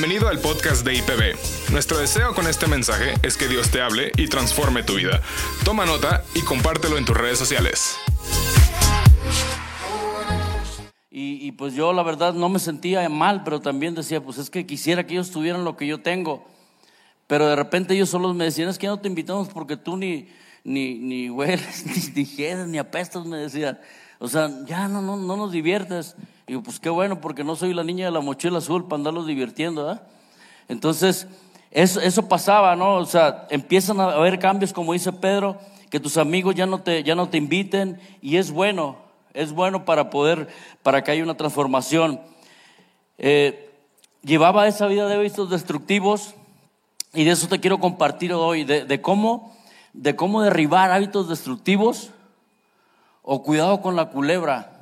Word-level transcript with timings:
Bienvenido 0.00 0.28
al 0.28 0.38
podcast 0.38 0.86
de 0.86 0.94
IPB. 0.94 1.72
Nuestro 1.72 1.98
deseo 1.98 2.32
con 2.32 2.46
este 2.46 2.68
mensaje 2.68 3.14
es 3.24 3.36
que 3.36 3.48
Dios 3.48 3.72
te 3.72 3.80
hable 3.80 4.12
y 4.16 4.28
transforme 4.28 4.84
tu 4.84 4.94
vida. 4.94 5.20
Toma 5.64 5.86
nota 5.86 6.22
y 6.36 6.42
compártelo 6.42 6.98
en 6.98 7.04
tus 7.04 7.16
redes 7.16 7.36
sociales. 7.36 7.96
Y, 11.10 11.44
y, 11.44 11.50
pues 11.50 11.74
yo 11.74 11.92
la 11.92 12.04
verdad 12.04 12.32
no 12.32 12.48
me 12.48 12.60
sentía 12.60 13.08
mal, 13.08 13.42
pero 13.42 13.60
también 13.60 13.96
decía, 13.96 14.22
pues 14.22 14.38
es 14.38 14.50
que 14.50 14.66
quisiera 14.66 15.04
que 15.04 15.14
ellos 15.14 15.32
tuvieran 15.32 15.64
lo 15.64 15.76
que 15.76 15.88
yo 15.88 16.00
tengo. 16.00 16.46
Pero 17.26 17.48
de 17.48 17.56
repente 17.56 17.94
ellos 17.94 18.10
solos 18.10 18.36
me 18.36 18.44
decían, 18.44 18.68
es 18.68 18.78
que 18.78 18.86
no 18.86 19.00
te 19.00 19.08
invitamos 19.08 19.48
porque 19.48 19.76
tú 19.76 19.96
ni, 19.96 20.28
ni, 20.62 20.94
ni 20.94 21.28
hueles, 21.28 21.86
ni 21.86 22.12
dijeres, 22.12 22.68
ni 22.68 22.78
apestas, 22.78 23.26
me 23.26 23.38
decían. 23.38 23.80
O 24.20 24.28
sea, 24.28 24.48
ya 24.64 24.86
no, 24.86 25.02
no, 25.02 25.16
no 25.16 25.36
nos 25.36 25.50
diviertes. 25.50 26.14
Y 26.48 26.52
digo, 26.52 26.62
pues 26.62 26.80
qué 26.80 26.88
bueno, 26.88 27.20
porque 27.20 27.44
no 27.44 27.56
soy 27.56 27.74
la 27.74 27.84
niña 27.84 28.06
de 28.06 28.10
la 28.10 28.20
mochila 28.20 28.56
azul 28.56 28.84
para 28.84 28.96
andarlos 28.96 29.26
divirtiendo, 29.26 29.92
¿eh? 29.92 29.98
Entonces, 30.66 31.26
eso, 31.70 32.00
eso 32.00 32.26
pasaba, 32.26 32.74
¿no? 32.74 32.96
O 32.96 33.04
sea, 33.04 33.46
empiezan 33.50 34.00
a 34.00 34.12
haber 34.12 34.38
cambios, 34.38 34.72
como 34.72 34.94
dice 34.94 35.12
Pedro, 35.12 35.58
que 35.90 36.00
tus 36.00 36.16
amigos 36.16 36.54
ya 36.54 36.64
no 36.64 36.80
te, 36.80 37.02
ya 37.02 37.14
no 37.14 37.28
te 37.28 37.36
inviten, 37.36 38.00
y 38.22 38.38
es 38.38 38.50
bueno, 38.50 38.96
es 39.34 39.52
bueno 39.52 39.84
para 39.84 40.08
poder, 40.08 40.48
para 40.82 41.04
que 41.04 41.10
haya 41.10 41.22
una 41.22 41.36
transformación. 41.36 42.18
Eh, 43.18 43.70
llevaba 44.22 44.66
esa 44.68 44.86
vida 44.86 45.06
de 45.06 45.16
hábitos 45.16 45.50
destructivos, 45.50 46.34
y 47.12 47.24
de 47.24 47.32
eso 47.32 47.46
te 47.48 47.60
quiero 47.60 47.78
compartir 47.78 48.32
hoy, 48.32 48.64
de 48.64 49.02
cómo, 49.02 49.54
de 49.92 50.16
cómo 50.16 50.40
derribar 50.40 50.92
hábitos 50.92 51.28
destructivos 51.28 52.10
o 53.22 53.42
cuidado 53.42 53.82
con 53.82 53.96
la 53.96 54.08
culebra, 54.08 54.77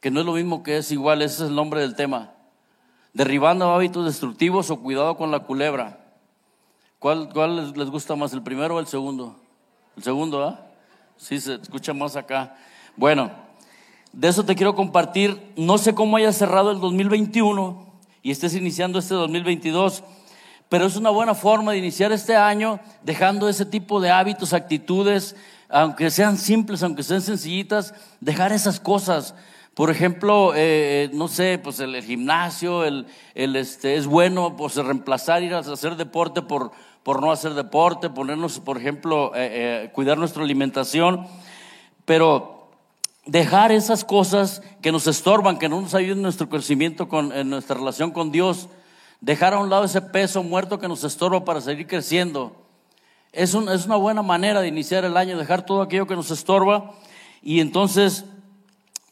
que 0.00 0.10
no 0.10 0.20
es 0.20 0.26
lo 0.26 0.32
mismo 0.32 0.62
que 0.62 0.78
es 0.78 0.92
igual, 0.92 1.22
ese 1.22 1.44
es 1.44 1.48
el 1.50 1.54
nombre 1.54 1.80
del 1.80 1.94
tema. 1.94 2.32
Derribando 3.12 3.72
hábitos 3.72 4.04
destructivos 4.04 4.70
o 4.70 4.80
cuidado 4.80 5.16
con 5.16 5.30
la 5.30 5.40
culebra. 5.40 5.98
¿Cuál, 6.98 7.28
cuál 7.32 7.72
les, 7.74 7.90
gusta 7.90 8.16
más, 8.16 8.32
el 8.32 8.42
primero 8.42 8.76
o 8.76 8.80
el 8.80 8.86
segundo? 8.86 9.36
El 9.96 10.02
segundo, 10.02 10.42
¿ah? 10.44 10.66
Sí, 11.16 11.40
se 11.40 11.54
escucha 11.54 11.92
más 11.92 12.16
acá. 12.16 12.56
Bueno, 12.96 13.30
de 14.12 14.28
eso 14.28 14.44
te 14.44 14.54
quiero 14.54 14.74
compartir. 14.74 15.52
No 15.56 15.78
sé 15.78 15.94
cómo 15.94 16.16
haya 16.16 16.32
cerrado 16.32 16.70
el 16.70 16.80
2021 16.80 17.86
y 18.22 18.30
estés 18.30 18.54
iniciando 18.54 18.98
este 18.98 19.14
2022, 19.14 20.04
pero 20.68 20.86
es 20.86 20.96
una 20.96 21.10
buena 21.10 21.34
forma 21.34 21.72
de 21.72 21.78
iniciar 21.78 22.12
este 22.12 22.36
año 22.36 22.80
dejando 23.02 23.48
ese 23.48 23.64
tipo 23.64 24.00
de 24.00 24.10
hábitos, 24.10 24.52
actitudes, 24.52 25.36
aunque 25.68 26.10
sean 26.10 26.36
simples, 26.36 26.82
aunque 26.82 27.02
sean 27.02 27.22
sencillitas, 27.22 27.94
dejar 28.20 28.52
esas 28.52 28.80
cosas. 28.80 29.34
Por 29.78 29.90
ejemplo, 29.90 30.54
eh, 30.56 31.08
no 31.12 31.28
sé, 31.28 31.60
pues 31.62 31.78
el, 31.78 32.02
gimnasio, 32.02 32.84
el, 32.84 33.06
el, 33.36 33.54
este, 33.54 33.94
es 33.94 34.08
bueno 34.08 34.56
pues, 34.56 34.74
reemplazar 34.74 35.44
ir 35.44 35.54
a 35.54 35.60
hacer 35.60 35.94
deporte 35.94 36.42
por, 36.42 36.72
por 37.04 37.22
no 37.22 37.30
hacer 37.30 37.54
deporte, 37.54 38.10
ponernos, 38.10 38.58
por 38.58 38.76
ejemplo, 38.76 39.30
eh, 39.36 39.84
eh, 39.84 39.90
cuidar 39.92 40.18
nuestra 40.18 40.42
alimentación, 40.42 41.28
pero 42.04 42.70
dejar 43.24 43.70
esas 43.70 44.04
cosas 44.04 44.62
que 44.82 44.90
nos 44.90 45.06
estorban, 45.06 45.60
que 45.60 45.68
no 45.68 45.80
nos 45.80 45.94
ayudan 45.94 46.18
en 46.18 46.22
nuestro 46.22 46.48
crecimiento, 46.48 47.08
con, 47.08 47.30
en 47.30 47.48
nuestra 47.48 47.76
relación 47.76 48.10
con 48.10 48.32
Dios, 48.32 48.68
dejar 49.20 49.54
a 49.54 49.60
un 49.60 49.70
lado 49.70 49.84
ese 49.84 50.02
peso 50.02 50.42
muerto 50.42 50.80
que 50.80 50.88
nos 50.88 51.04
estorba 51.04 51.44
para 51.44 51.60
seguir 51.60 51.86
creciendo. 51.86 52.50
Es, 53.30 53.54
es 53.54 53.86
una 53.86 53.94
buena 53.94 54.22
manera 54.22 54.60
de 54.60 54.66
iniciar 54.66 55.04
el 55.04 55.16
año, 55.16 55.38
dejar 55.38 55.64
todo 55.64 55.82
aquello 55.82 56.08
que 56.08 56.16
nos 56.16 56.32
estorba. 56.32 56.94
Y 57.42 57.60
entonces, 57.60 58.24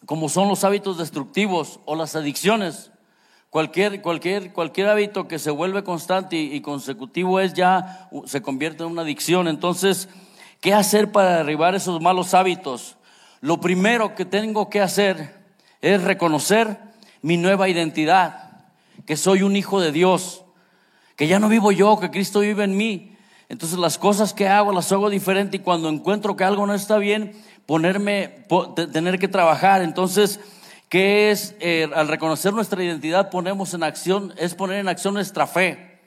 como 0.05 0.29
son 0.29 0.49
los 0.49 0.65
hábitos 0.65 0.99
destructivos 0.99 1.81
o 1.85 1.95
las 1.97 2.15
adicciones, 2.15 2.91
cualquier, 3.51 4.03
cualquier, 4.03 4.53
cualquier 4.53 4.89
hábito 4.89 5.27
que 5.27 5.39
se 5.39 5.51
vuelve 5.51 5.83
constante 5.83 6.37
y, 6.37 6.55
y 6.55 6.61
consecutivo 6.61 7.41
es 7.41 7.55
ya, 7.55 8.09
se 8.27 8.43
convierte 8.43 8.85
en 8.85 8.91
una 8.91 9.03
adicción. 9.03 9.49
Entonces, 9.49 10.09
¿qué 10.61 10.75
hacer 10.75 11.13
para 11.13 11.39
derribar 11.39 11.75
esos 11.75 12.01
malos 12.01 12.35
hábitos? 12.35 12.97
Lo 13.41 13.61
primero 13.61 14.15
que 14.15 14.25
tengo 14.25 14.69
que 14.69 14.81
hacer 14.81 15.35
es 15.81 16.03
reconocer 16.03 16.79
mi 17.23 17.37
nueva 17.37 17.69
identidad, 17.69 18.51
que 19.05 19.17
soy 19.17 19.43
un 19.43 19.57
hijo 19.57 19.81
de 19.81 19.93
Dios, 19.93 20.45
que 21.17 21.27
ya 21.27 21.39
no 21.39 21.49
vivo 21.49 21.73
yo, 21.73 21.99
que 21.99 22.11
Cristo 22.11 22.41
vive 22.41 22.65
en 22.65 22.77
mí. 22.77 23.17
Entonces 23.49 23.79
las 23.79 23.99
cosas 23.99 24.33
que 24.33 24.49
hago 24.49 24.73
las 24.73 24.91
hago 24.93 25.09
diferente 25.11 25.57
y 25.57 25.61
cuando 25.61 25.89
encuentro 25.89 26.37
que 26.37 26.45
algo 26.45 26.67
no 26.67 26.75
está 26.75 26.99
bien, 26.99 27.33
ponerme, 27.67 28.47
tener 28.93 29.19
que 29.19 29.29
trabajar. 29.29 29.83
Entonces, 29.83 30.41
¿qué 30.89 31.31
es? 31.31 31.55
Eh, 31.61 31.89
al 31.95 32.09
reconocer 32.09 32.53
nuestra 32.53 32.83
identidad 32.83 33.31
ponemos 33.31 33.75
en 33.75 33.83
acción, 33.83 34.33
es 34.39 34.55
poner 34.55 34.79
en 34.79 34.89
acción 34.89 35.15
nuestra 35.15 35.47
fe. 35.47 36.01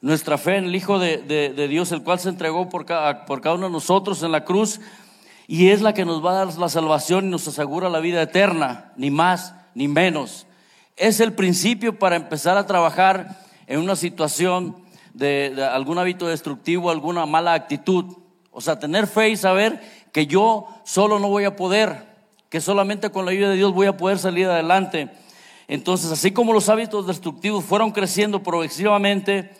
Nuestra 0.00 0.38
fe 0.38 0.56
en 0.56 0.64
el 0.64 0.76
Hijo 0.76 0.98
de, 0.98 1.18
de 1.18 1.68
Dios, 1.68 1.92
el 1.92 2.02
cual 2.02 2.18
se 2.18 2.30
entregó 2.30 2.68
por 2.68 2.86
cada, 2.86 3.26
por 3.26 3.40
cada 3.40 3.56
uno 3.56 3.66
de 3.66 3.72
nosotros 3.72 4.22
en 4.22 4.32
la 4.32 4.44
cruz 4.44 4.80
y 5.50 5.70
es 5.70 5.82
la 5.82 5.94
que 5.94 6.04
nos 6.04 6.24
va 6.24 6.30
a 6.30 6.44
dar 6.44 6.58
la 6.58 6.68
salvación 6.68 7.26
y 7.26 7.30
nos 7.30 7.48
asegura 7.48 7.88
la 7.88 7.98
vida 7.98 8.22
eterna, 8.22 8.92
ni 8.96 9.10
más 9.10 9.52
ni 9.74 9.88
menos. 9.88 10.46
Es 10.96 11.18
el 11.18 11.32
principio 11.32 11.98
para 11.98 12.14
empezar 12.14 12.56
a 12.56 12.66
trabajar 12.66 13.40
en 13.66 13.80
una 13.80 13.96
situación 13.96 14.76
de, 15.12 15.68
algún 15.72 15.98
hábito 15.98 16.28
destructivo, 16.28 16.88
alguna 16.88 17.26
mala 17.26 17.54
actitud. 17.54 18.16
O 18.52 18.60
sea, 18.60 18.78
tener 18.78 19.08
fe 19.08 19.30
y 19.30 19.36
saber 19.36 19.80
que 20.12 20.26
yo 20.26 20.66
solo 20.84 21.18
no 21.18 21.28
voy 21.28 21.44
a 21.44 21.56
poder, 21.56 22.06
que 22.48 22.60
solamente 22.60 23.10
con 23.10 23.24
la 23.24 23.30
ayuda 23.30 23.50
de 23.50 23.56
Dios 23.56 23.72
voy 23.72 23.86
a 23.86 23.96
poder 23.96 24.18
salir 24.18 24.46
adelante. 24.46 25.10
Entonces, 25.68 26.10
así 26.10 26.32
como 26.32 26.52
los 26.52 26.68
hábitos 26.68 27.06
destructivos 27.06 27.64
fueron 27.64 27.92
creciendo 27.92 28.42
progresivamente, 28.42 29.52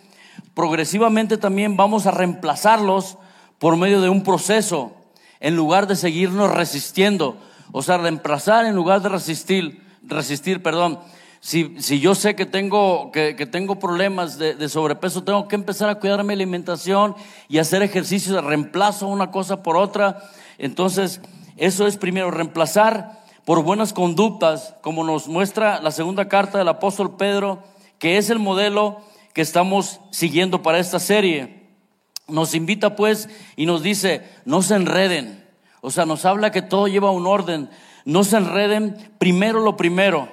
progresivamente 0.55 1.37
también 1.37 1.77
vamos 1.77 2.06
a 2.06 2.10
reemplazarlos 2.10 3.16
por 3.59 3.77
medio 3.77 4.00
de 4.00 4.09
un 4.09 4.25
proceso, 4.25 4.93
en 5.39 5.55
lugar 5.55 5.87
de 5.87 5.94
seguirnos 5.94 6.53
resistiendo. 6.53 7.37
O 7.72 7.83
sea, 7.83 7.99
reemplazar 7.99 8.66
en 8.66 8.75
lugar 8.75 9.03
de 9.03 9.09
resistir, 9.09 9.83
resistir, 10.03 10.62
perdón. 10.62 10.99
Si, 11.39 11.77
si 11.78 12.00
yo 12.00 12.15
sé 12.15 12.34
que 12.34 12.44
tengo, 12.44 13.12
que, 13.12 13.37
que 13.37 13.47
tengo 13.47 13.78
problemas 13.78 14.37
de, 14.37 14.55
de, 14.55 14.69
sobrepeso, 14.69 15.22
tengo 15.22 15.49
que 15.49 15.55
empezar 15.55 15.89
a 15.89 15.94
cuidar 15.94 16.22
mi 16.25 16.34
alimentación 16.34 17.15
y 17.49 17.59
hacer 17.59 17.83
ejercicios 17.83 18.34
de 18.34 18.43
reemplazo 18.43 19.06
una 19.06 19.31
cosa 19.31 19.62
por 19.62 19.77
otra. 19.77 20.19
Entonces, 20.60 21.22
eso 21.56 21.87
es 21.87 21.97
primero, 21.97 22.31
reemplazar 22.31 23.19
por 23.47 23.62
buenas 23.62 23.94
conductas, 23.94 24.76
como 24.82 25.04
nos 25.04 25.26
muestra 25.26 25.81
la 25.81 25.91
segunda 25.91 26.28
carta 26.28 26.59
del 26.59 26.69
apóstol 26.69 27.16
Pedro, 27.16 27.62
que 27.98 28.19
es 28.19 28.28
el 28.28 28.38
modelo 28.38 29.00
que 29.32 29.41
estamos 29.41 30.00
siguiendo 30.10 30.62
para 30.62 30.78
esta 30.78 30.98
serie. 30.98 31.66
Nos 32.28 32.54
invita 32.54 32.94
pues 32.94 33.31
y 33.56 33.65
nos 33.65 33.82
dice, 33.82 34.22
no 34.44 34.60
se 34.60 34.75
enreden. 34.75 35.43
O 35.81 35.91
sea, 35.91 36.04
nos 36.04 36.26
habla 36.26 36.53
que 36.53 36.60
todo 36.60 36.88
lleva 36.88 37.10
un 37.10 37.27
orden. 37.27 37.71
No 38.04 38.22
se 38.22 38.37
enreden, 38.37 38.97
primero 39.19 39.60
lo 39.60 39.78
primero. 39.78 40.28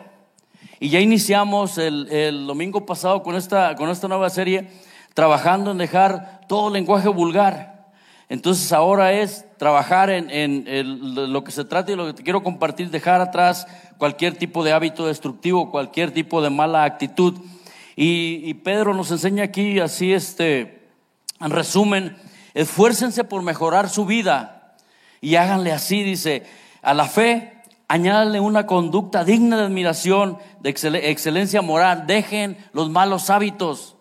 Y 0.82 0.90
ya 0.90 1.00
iniciamos 1.00 1.78
el, 1.78 2.12
el, 2.12 2.46
domingo 2.46 2.86
pasado 2.86 3.24
con 3.24 3.36
esta, 3.36 3.76
con 3.76 3.90
esta 3.90 4.10
nueva 4.10 4.30
serie, 4.30 4.70
trabajando 5.14 5.72
en 5.72 5.78
dejar 5.78 6.42
todo 6.50 6.70
lenguaje 6.70 7.08
vulgar. 7.08 7.88
Entonces 8.30 8.74
ahora 8.74 9.14
es 9.14 9.47
trabajar 9.58 10.10
en, 10.10 10.30
en 10.32 11.34
lo 11.34 11.44
que 11.44 11.52
se 11.52 11.66
trata 11.66 11.92
y 11.92 11.96
lo 11.96 12.06
que 12.08 12.14
te 12.14 12.24
quiero 12.24 12.44
compartir, 12.44 12.90
dejar 12.90 13.22
atrás 13.22 13.68
cualquier 13.98 14.36
tipo 14.38 14.64
de 14.64 14.74
hábito 14.74 15.08
destructivo, 15.08 15.72
cualquier 15.72 16.12
tipo 16.12 16.42
de 16.42 16.50
mala 16.50 16.84
actitud. 16.84 17.36
Y, 17.96 18.42
y 18.44 18.54
Pedro 18.54 18.94
nos 18.94 19.12
enseña 19.12 19.44
aquí 19.44 19.80
así, 19.80 20.14
este, 20.14 20.88
en 21.40 21.52
resumen, 21.52 22.16
esfuércense 22.54 23.24
por 23.24 23.42
mejorar 23.42 23.90
su 23.90 24.06
vida 24.06 24.76
y 25.22 25.36
háganle 25.36 25.72
así, 25.72 26.04
dice, 26.04 26.44
a 26.82 26.94
la 26.94 27.06
fe 27.06 27.54
añádale 27.88 28.40
una 28.40 28.66
conducta 28.68 29.24
digna 29.24 29.58
de 29.58 29.64
admiración, 29.64 30.38
de 30.60 30.70
excelencia 30.70 31.62
moral. 31.62 32.06
Dejen 32.06 32.58
los 32.74 32.90
malos 32.90 33.30
hábitos. 33.30 33.96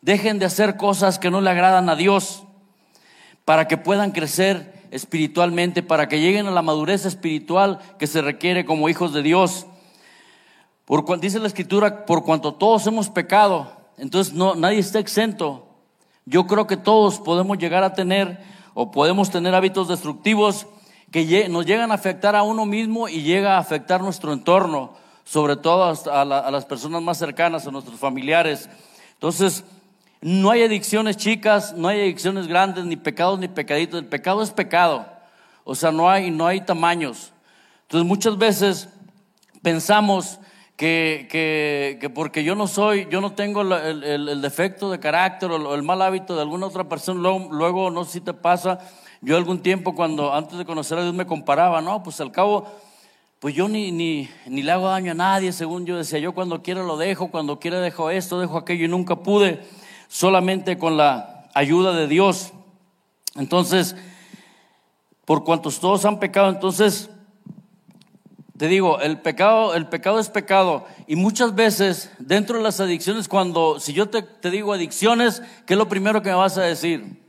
Dejen 0.00 0.38
de 0.38 0.46
hacer 0.46 0.76
cosas 0.76 1.18
que 1.18 1.30
no 1.30 1.40
le 1.40 1.50
agradan 1.50 1.88
a 1.88 1.96
Dios 1.96 2.44
para 3.44 3.68
que 3.68 3.76
puedan 3.76 4.12
crecer 4.12 4.75
espiritualmente, 4.90 5.82
para 5.82 6.08
que 6.08 6.20
lleguen 6.20 6.46
a 6.46 6.50
la 6.50 6.62
madurez 6.62 7.04
espiritual 7.04 7.80
que 7.98 8.06
se 8.06 8.22
requiere 8.22 8.64
como 8.64 8.88
hijos 8.88 9.12
de 9.12 9.22
Dios. 9.22 9.66
Por 10.84 11.20
dice 11.20 11.38
la 11.38 11.48
escritura, 11.48 12.06
por 12.06 12.24
cuanto 12.24 12.54
todos 12.54 12.86
hemos 12.86 13.10
pecado, 13.10 13.72
entonces 13.98 14.34
no, 14.34 14.54
nadie 14.54 14.78
está 14.78 14.98
exento. 14.98 15.66
Yo 16.24 16.46
creo 16.46 16.66
que 16.66 16.76
todos 16.76 17.18
podemos 17.20 17.58
llegar 17.58 17.82
a 17.84 17.94
tener 17.94 18.40
o 18.74 18.90
podemos 18.90 19.30
tener 19.30 19.54
hábitos 19.54 19.88
destructivos 19.88 20.66
que 21.10 21.48
nos 21.48 21.66
llegan 21.66 21.90
a 21.92 21.94
afectar 21.94 22.36
a 22.36 22.42
uno 22.42 22.66
mismo 22.66 23.08
y 23.08 23.22
llega 23.22 23.56
a 23.56 23.58
afectar 23.58 24.00
nuestro 24.00 24.32
entorno, 24.32 24.94
sobre 25.24 25.56
todo 25.56 25.84
a, 25.84 26.20
a 26.20 26.50
las 26.50 26.64
personas 26.66 27.02
más 27.02 27.18
cercanas, 27.18 27.66
a 27.66 27.70
nuestros 27.70 27.98
familiares. 27.98 28.68
Entonces, 29.14 29.64
no 30.26 30.50
hay 30.50 30.64
adicciones 30.64 31.16
chicas, 31.16 31.72
no 31.76 31.86
hay 31.86 32.00
adicciones 32.00 32.48
grandes, 32.48 32.84
ni 32.84 32.96
pecados 32.96 33.38
ni 33.38 33.46
pecaditos. 33.46 34.00
El 34.00 34.06
pecado 34.06 34.42
es 34.42 34.50
pecado. 34.50 35.06
O 35.62 35.76
sea, 35.76 35.92
no 35.92 36.10
hay, 36.10 36.32
no 36.32 36.48
hay 36.48 36.62
tamaños. 36.62 37.32
Entonces, 37.82 38.08
muchas 38.08 38.36
veces 38.36 38.88
pensamos 39.62 40.40
que, 40.74 41.28
que, 41.30 41.98
que 42.00 42.10
porque 42.10 42.42
yo 42.42 42.56
no 42.56 42.66
soy, 42.66 43.06
yo 43.08 43.20
no 43.20 43.34
tengo 43.34 43.62
el, 43.62 44.42
defecto 44.42 44.90
de 44.90 44.98
carácter 44.98 45.48
o 45.52 45.74
el 45.76 45.84
mal 45.84 46.02
hábito 46.02 46.34
de 46.34 46.42
alguna 46.42 46.66
otra 46.66 46.88
persona, 46.88 47.20
luego, 47.20 47.48
luego, 47.52 47.90
no 47.92 48.04
sé 48.04 48.14
si 48.14 48.20
te 48.20 48.34
pasa, 48.34 48.80
yo 49.20 49.36
algún 49.36 49.62
tiempo 49.62 49.94
cuando 49.94 50.34
antes 50.34 50.58
de 50.58 50.64
conocer 50.64 50.98
a 50.98 51.02
Dios 51.02 51.14
me 51.14 51.24
comparaba, 51.24 51.80
no, 51.80 52.02
pues 52.02 52.20
al 52.20 52.32
cabo, 52.32 52.66
pues 53.38 53.54
yo 53.54 53.68
ni, 53.68 53.92
ni, 53.92 54.28
ni 54.46 54.64
le 54.64 54.72
hago 54.72 54.88
daño 54.88 55.12
a 55.12 55.14
nadie, 55.14 55.52
según 55.52 55.86
yo 55.86 55.96
decía, 55.96 56.18
yo 56.18 56.32
cuando 56.32 56.64
quiero 56.64 56.82
lo 56.84 56.96
dejo, 56.96 57.30
cuando 57.30 57.60
quiero 57.60 57.80
dejo 57.80 58.10
esto, 58.10 58.40
dejo 58.40 58.58
aquello 58.58 58.86
y 58.86 58.88
nunca 58.88 59.14
pude, 59.14 59.62
solamente 60.08 60.78
con 60.78 60.96
la 60.96 61.48
ayuda 61.54 61.92
de 61.92 62.06
Dios. 62.06 62.52
Entonces, 63.34 63.96
por 65.24 65.44
cuantos 65.44 65.80
todos 65.80 66.04
han 66.04 66.18
pecado, 66.18 66.48
entonces 66.48 67.10
te 68.56 68.68
digo, 68.68 69.00
el 69.00 69.20
pecado, 69.20 69.74
el 69.74 69.86
pecado 69.86 70.18
es 70.18 70.30
pecado. 70.30 70.86
Y 71.06 71.16
muchas 71.16 71.54
veces, 71.54 72.10
dentro 72.18 72.56
de 72.56 72.64
las 72.64 72.80
adicciones, 72.80 73.28
cuando, 73.28 73.78
si 73.80 73.92
yo 73.92 74.08
te, 74.08 74.24
digo 74.50 74.72
adicciones, 74.72 75.42
¿qué 75.66 75.74
es 75.74 75.78
lo 75.78 75.88
primero 75.88 76.22
que 76.22 76.30
me 76.30 76.36
vas 76.36 76.56
a 76.56 76.62
decir? 76.62 77.22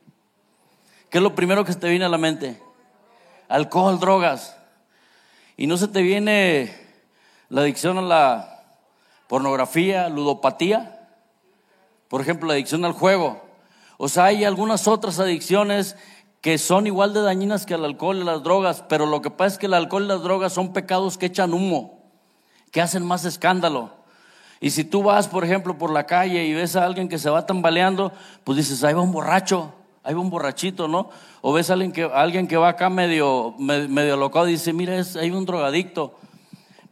¿Qué 1.10 1.18
es 1.18 1.24
lo 1.24 1.36
primero 1.36 1.66
que 1.66 1.74
te 1.74 1.90
viene 1.90 2.06
a 2.06 2.10
la 2.10 2.18
mente? 2.18 2.62
Alcohol, 3.50 4.00
drogas. 4.00 4.58
Y 5.58 5.68
no 5.68 5.76
se 5.76 5.90
te 5.90 6.02
viene 6.02 6.74
la 7.50 7.62
adicción 7.62 7.98
a 7.98 8.02
la 8.02 8.64
pornografía, 9.28 10.08
ludopatía. 10.08 10.97
Por 12.08 12.22
ejemplo, 12.22 12.48
la 12.48 12.54
adicción 12.54 12.86
al 12.86 12.94
juego. 12.94 13.42
O 13.98 14.10
sea, 14.10 14.26
hay 14.26 14.44
algunas 14.46 14.88
otras 14.88 15.20
adicciones 15.20 15.96
que 16.42 16.58
son 16.58 16.88
igual 16.88 17.14
de 17.14 17.22
dañinas 17.22 17.66
que 17.66 17.74
el 17.74 17.84
alcohol 17.84 18.18
y 18.18 18.24
las 18.24 18.44
drogas, 18.44 18.84
pero 18.88 19.06
lo 19.06 19.22
que 19.22 19.32
pasa 19.32 19.54
es 19.54 19.58
que 19.58 19.66
el 19.66 19.74
alcohol 19.74 20.04
y 20.04 20.08
las 20.08 20.22
drogas 20.22 20.54
son 20.54 20.72
pecados 20.72 21.18
que 21.18 21.26
echan 21.26 21.54
humo, 21.54 22.00
que 22.72 22.82
hacen 22.82 23.06
más 23.06 23.26
escándalo. 23.26 23.92
Y 24.60 24.72
si 24.72 24.84
tú 24.84 25.04
vas, 25.04 25.28
por 25.28 25.44
ejemplo, 25.44 25.78
por 25.78 25.92
la 25.92 26.06
calle 26.06 26.46
y 26.46 26.54
ves 26.54 26.76
a 26.76 26.86
alguien 26.86 27.10
que 27.10 27.20
se 27.20 27.30
va 27.30 27.46
tambaleando, 27.46 28.12
pues 28.44 28.58
dices, 28.58 28.84
ahí 28.84 28.94
va 28.94 29.02
un 29.02 29.12
borracho, 29.12 29.74
ahí 30.04 30.14
va 30.14 30.22
un 30.22 30.30
borrachito, 30.30 30.88
¿no? 30.88 31.10
O 31.42 31.54
ves 31.54 31.70
a 31.70 31.74
alguien 31.74 31.92
que, 31.92 32.04
alguien 32.04 32.48
que 32.48 32.58
va 32.58 32.70
acá 32.70 32.90
medio, 32.90 33.56
medio 33.58 34.16
locado 34.18 34.48
y 34.48 34.54
dice, 34.54 34.74
mira, 34.74 34.96
es, 34.96 35.16
hay 35.16 35.32
un 35.32 35.46
drogadicto. 35.46 36.16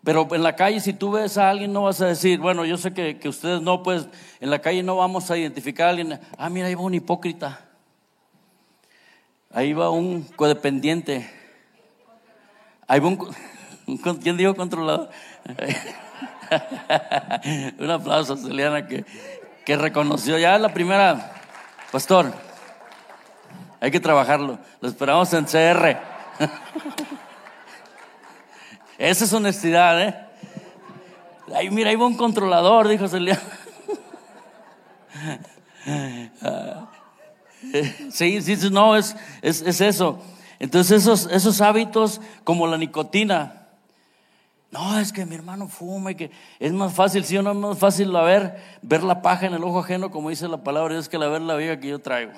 Pero 0.05 0.27
en 0.35 0.43
la 0.43 0.55
calle, 0.55 0.79
si 0.79 0.93
tú 0.93 1.11
ves 1.11 1.39
a 1.39 1.49
alguien, 1.49 1.73
no 1.73 1.81
vas 1.81 1.99
a 1.99 2.05
decir, 2.05 2.39
bueno, 2.39 2.63
yo 2.63 2.77
sé 2.77 2.93
que, 2.93 3.17
que 3.17 3.27
ustedes 3.27 3.63
no, 3.63 3.81
pues 3.81 4.07
en 4.39 4.51
la 4.51 4.59
calle 4.59 4.83
no 4.83 4.97
vamos 4.97 5.31
a 5.31 5.37
identificar 5.37 5.87
a 5.87 5.89
alguien, 5.89 6.19
ah, 6.37 6.47
mira, 6.47 6.67
ahí 6.67 6.75
va 6.75 6.83
un 6.83 6.93
hipócrita. 6.93 7.59
Ahí 9.51 9.73
va 9.73 9.89
un 9.89 10.21
codependiente. 10.21 11.27
Ahí 12.87 12.99
va 12.99 13.07
un, 13.07 13.17
¿quién 14.21 14.37
dijo 14.37 14.55
controlador? 14.55 15.09
un 17.79 17.89
aplauso 17.89 18.33
a 18.33 18.37
Celiana 18.37 18.87
que, 18.87 19.05
que 19.65 19.75
reconoció 19.75 20.37
ya 20.37 20.59
la 20.59 20.71
primera, 20.71 21.33
pastor, 21.91 22.31
hay 23.79 23.89
que 23.89 23.99
trabajarlo, 23.99 24.59
lo 24.81 24.87
esperamos 24.87 25.33
en 25.33 25.45
CR. 25.45 25.97
Esa 28.97 29.25
es 29.25 29.33
honestidad, 29.33 30.01
¿eh? 30.01 30.15
Ahí, 31.53 31.69
mira, 31.69 31.89
ahí 31.89 31.95
va 31.95 32.07
un 32.07 32.17
controlador, 32.17 32.87
dijo 32.87 33.07
Celiana. 33.07 33.41
Sí, 38.11 38.41
sí, 38.41 38.57
no, 38.71 38.95
es, 38.95 39.15
es, 39.41 39.61
es, 39.61 39.81
eso. 39.81 40.19
Entonces 40.59 41.01
esos, 41.01 41.27
esos 41.31 41.61
hábitos 41.61 42.21
como 42.43 42.67
la 42.67 42.77
nicotina. 42.77 43.67
No, 44.71 44.99
es 44.99 45.11
que 45.11 45.25
mi 45.25 45.35
hermano 45.35 45.67
fuma 45.67 46.11
y 46.11 46.15
que 46.15 46.31
es 46.59 46.71
más 46.73 46.93
fácil, 46.93 47.23
sí 47.23 47.37
o 47.37 47.41
no 47.41 47.51
es 47.51 47.57
más 47.57 47.77
fácil 47.77 48.13
la 48.13 48.21
ver, 48.21 48.61
ver 48.81 49.03
la 49.03 49.21
paja 49.21 49.47
en 49.47 49.53
el 49.53 49.63
ojo 49.63 49.79
ajeno, 49.79 50.11
como 50.11 50.29
dice 50.29 50.47
la 50.47 50.63
palabra, 50.63 50.97
es 50.97 51.09
que 51.09 51.17
la 51.17 51.27
ver 51.27 51.41
la 51.41 51.55
vida 51.55 51.79
que 51.79 51.87
yo 51.87 51.99
traigo. 51.99 52.33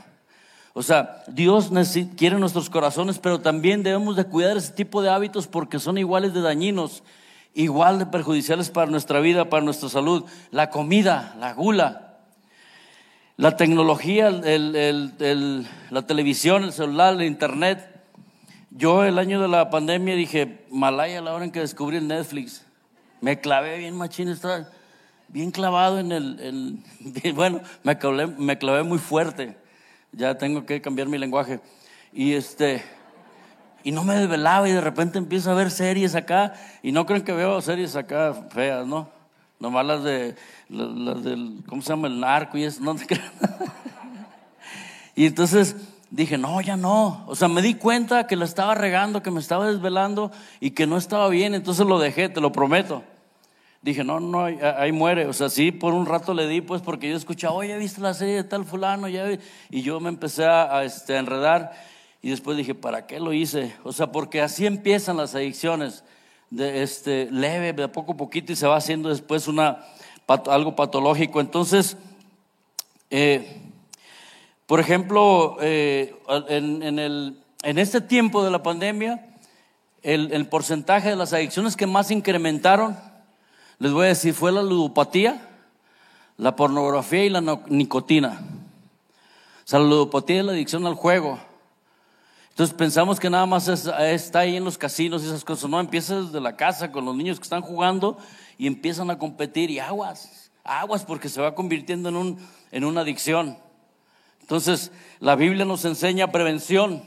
O 0.77 0.83
sea, 0.83 1.23
Dios 1.25 1.71
quiere 2.17 2.37
nuestros 2.37 2.69
corazones, 2.69 3.17
pero 3.17 3.41
también 3.41 3.81
debemos 3.81 4.15
de 4.15 4.25
cuidar 4.25 4.57
ese 4.57 4.73
tipo 4.73 5.01
de 5.01 5.09
hábitos 5.09 5.47
porque 5.47 5.79
son 5.79 5.97
iguales 5.97 6.35
de 6.35 6.41
dañinos, 6.41 7.01
igual 7.55 7.97
de 7.97 8.05
perjudiciales 8.05 8.69
para 8.69 8.85
nuestra 8.85 9.19
vida, 9.19 9.49
para 9.49 9.63
nuestra 9.63 9.89
salud. 9.89 10.23
La 10.51 10.69
comida, 10.69 11.35
la 11.39 11.55
gula, 11.55 12.19
la 13.37 13.57
tecnología, 13.57 14.29
la 14.29 16.01
televisión, 16.05 16.63
el 16.63 16.71
celular, 16.71 17.15
el 17.15 17.23
internet. 17.23 17.99
Yo 18.69 19.03
el 19.03 19.17
año 19.17 19.41
de 19.41 19.47
la 19.47 19.71
pandemia 19.71 20.13
dije, 20.13 20.63
Malaya, 20.69 21.21
la 21.21 21.33
hora 21.33 21.45
en 21.45 21.51
que 21.51 21.61
descubrí 21.61 21.97
el 21.97 22.07
Netflix. 22.07 22.63
Me 23.19 23.39
clavé 23.39 23.79
bien 23.79 23.97
machín, 23.97 24.27
estaba 24.27 24.69
bien 25.27 25.49
clavado 25.49 25.97
en 25.97 26.11
el, 26.11 26.83
bueno, 27.33 27.61
me 27.81 27.97
clavé, 27.97 28.27
me 28.27 28.59
clavé 28.59 28.83
muy 28.83 28.99
fuerte. 28.99 29.57
Ya 30.17 30.35
tengo 30.35 30.65
que 30.65 30.81
cambiar 30.81 31.07
mi 31.07 31.19
lenguaje. 31.19 31.59
Y 32.11 32.33
este, 32.33 32.83
y 33.83 33.91
no 33.91 34.03
me 34.03 34.15
desvelaba 34.15 34.67
y 34.67 34.71
de 34.71 34.81
repente 34.81 35.19
empiezo 35.19 35.51
a 35.51 35.53
ver 35.53 35.69
series 35.69 36.15
acá 36.15 36.53
y 36.81 36.91
no 36.91 37.05
creen 37.05 37.23
que 37.23 37.33
veo 37.33 37.61
series 37.61 37.95
acá 37.95 38.33
feas, 38.49 38.87
¿no? 38.87 39.09
Nomás 39.59 39.85
las 39.85 40.03
de, 40.03 40.35
las, 40.69 41.23
del, 41.23 41.63
¿cómo 41.67 41.83
se 41.83 41.89
llama? 41.89 42.07
El 42.07 42.19
narco 42.19 42.57
y 42.57 42.63
eso, 42.63 42.81
no 42.81 42.95
te 42.95 43.05
Y 45.15 45.27
entonces 45.27 45.75
dije, 46.09 46.39
no, 46.39 46.61
ya 46.61 46.77
no. 46.77 47.23
O 47.27 47.35
sea, 47.35 47.47
me 47.47 47.61
di 47.61 47.75
cuenta 47.75 48.25
que 48.25 48.35
lo 48.35 48.45
estaba 48.45 48.73
regando, 48.73 49.21
que 49.21 49.29
me 49.29 49.39
estaba 49.39 49.67
desvelando 49.67 50.31
y 50.59 50.71
que 50.71 50.87
no 50.87 50.97
estaba 50.97 51.29
bien, 51.29 51.53
entonces 51.53 51.85
lo 51.85 51.99
dejé, 51.99 52.29
te 52.29 52.41
lo 52.41 52.51
prometo. 52.51 53.03
Dije, 53.81 54.03
no, 54.03 54.19
no, 54.19 54.45
ahí, 54.45 54.91
muere. 54.91 55.27
O 55.27 55.33
sea, 55.33 55.49
sí, 55.49 55.71
por 55.71 55.93
un 55.93 56.05
rato 56.05 56.33
le 56.33 56.47
di, 56.47 56.61
pues, 56.61 56.81
porque 56.81 57.09
yo 57.09 57.15
escuchaba, 57.15 57.53
oye, 57.53 57.77
¿viste 57.77 58.01
la 58.01 58.13
serie 58.13 58.35
de 58.35 58.43
tal 58.43 58.65
fulano? 58.65 59.07
Ya 59.07 59.37
y 59.69 59.81
yo 59.81 59.99
me 59.99 60.09
empecé 60.09 60.45
a, 60.45 60.83
este, 60.83 61.15
enredar 61.15 61.73
y 62.21 62.29
después 62.29 62.57
dije, 62.57 62.75
¿para 62.75 63.05
qué 63.05 63.19
lo 63.19 63.33
hice? 63.33 63.75
O 63.83 63.93
sea, 63.93 64.11
porque 64.11 64.41
así 64.41 64.65
empiezan 64.65 65.17
las 65.17 65.35
adicciones 65.35 66.03
de 66.49 66.81
este, 66.81 67.29
leve, 67.31 67.73
de 67.73 67.87
poco 67.87 68.13
a 68.13 68.17
poquito, 68.17 68.51
y 68.51 68.55
se 68.55 68.67
va 68.67 68.77
haciendo 68.77 69.09
después 69.09 69.47
una, 69.47 69.85
algo 70.47 70.75
patológico. 70.75 71.39
Entonces, 71.39 71.97
eh, 73.09 73.61
por 74.65 74.79
ejemplo, 74.79 75.57
eh, 75.61 76.15
en, 76.49 76.99
el, 76.99 77.37
en, 77.63 77.77
este 77.77 78.01
tiempo 78.01 78.43
de 78.43 78.51
la 78.51 78.63
pandemia, 78.63 79.25
el, 80.03 80.33
el, 80.33 80.47
porcentaje 80.47 81.09
de 81.09 81.15
las 81.15 81.31
adicciones 81.31 81.77
que 81.77 81.87
más 81.87 82.11
incrementaron, 82.11 82.97
les 83.79 83.91
voy 83.91 84.05
a 84.05 84.09
decir, 84.09 84.33
fue 84.33 84.51
la 84.51 84.63
ludopatía, 84.63 85.49
la 86.37 86.55
pornografía 86.55 87.25
y 87.25 87.29
la 87.29 87.41
nicotina. 87.67 88.41
O 89.65 89.69
sea, 89.69 89.79
la 89.79 89.85
ludopatía 89.85 90.39
es 90.39 90.45
la 90.45 90.51
adicción 90.53 90.85
al 90.87 90.95
juego. 90.95 91.39
Entonces 92.49 92.75
pensamos 92.75 93.19
que 93.19 93.29
nada 93.29 93.45
más 93.45 93.67
está 93.67 94.39
ahí 94.39 94.55
en 94.55 94.63
los 94.63 94.79
casinos 94.79 95.21
y 95.21 95.27
esas 95.27 95.43
cosas. 95.43 95.69
No, 95.69 95.79
empieza 95.79 96.21
desde 96.21 96.41
la 96.41 96.55
casa 96.55 96.91
con 96.91 97.05
los 97.05 97.15
niños 97.15 97.37
que 97.37 97.43
están 97.43 97.61
jugando 97.61 98.17
y 98.57 98.65
empiezan 98.65 99.11
a 99.11 99.19
competir 99.19 99.69
y 99.69 99.77
aguas, 99.77 100.49
aguas 100.63 101.05
porque 101.05 101.29
se 101.29 101.39
va 101.39 101.53
convirtiendo 101.53 102.09
en, 102.09 102.15
un, 102.15 102.47
en 102.71 102.83
una 102.83 103.01
adicción. 103.01 103.59
Entonces 104.41 104.91
la 105.19 105.35
Biblia 105.35 105.65
nos 105.65 105.85
enseña 105.85 106.31
prevención. 106.31 107.03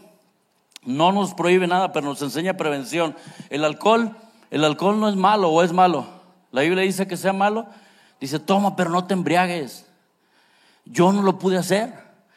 No 0.85 1.11
nos 1.11 1.35
prohíbe 1.35 1.67
nada, 1.67 1.93
pero 1.93 2.07
nos 2.07 2.23
enseña 2.23 2.57
prevención. 2.57 3.17
El 3.49 3.65
alcohol, 3.65 4.17
el 4.53 4.65
alcohol 4.65 5.01
no 5.01 5.09
es 5.09 5.17
malo 5.17 5.51
o 5.51 5.65
es 5.65 5.73
malo. 5.73 6.20
La 6.51 6.63
Biblia 6.63 6.83
dice 6.83 7.07
que 7.07 7.17
sea 7.17 7.33
malo. 7.33 7.67
Dice, 8.21 8.39
toma, 8.39 8.77
pero 8.77 8.91
no 8.91 9.07
te 9.07 9.15
embriagues. 9.15 9.87
Yo 10.85 11.13
no 11.13 11.23
lo 11.23 11.39
pude 11.39 11.57
hacer. 11.57 11.93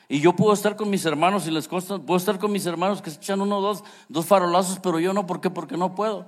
Y 0.07 0.19
yo 0.19 0.33
puedo 0.35 0.53
estar 0.53 0.75
con 0.75 0.89
mis 0.89 1.05
hermanos 1.05 1.47
y 1.47 1.51
les 1.51 1.67
consta, 1.67 1.97
puedo 1.97 2.17
estar 2.17 2.37
con 2.37 2.51
mis 2.51 2.65
hermanos 2.65 3.01
que 3.01 3.09
se 3.09 3.17
echan 3.17 3.41
uno 3.41 3.61
dos, 3.61 3.83
dos 4.09 4.25
farolazos, 4.25 4.79
pero 4.79 4.99
yo 4.99 5.13
no, 5.13 5.25
¿por 5.25 5.41
qué? 5.41 5.49
Porque 5.49 5.77
no 5.77 5.95
puedo. 5.95 6.25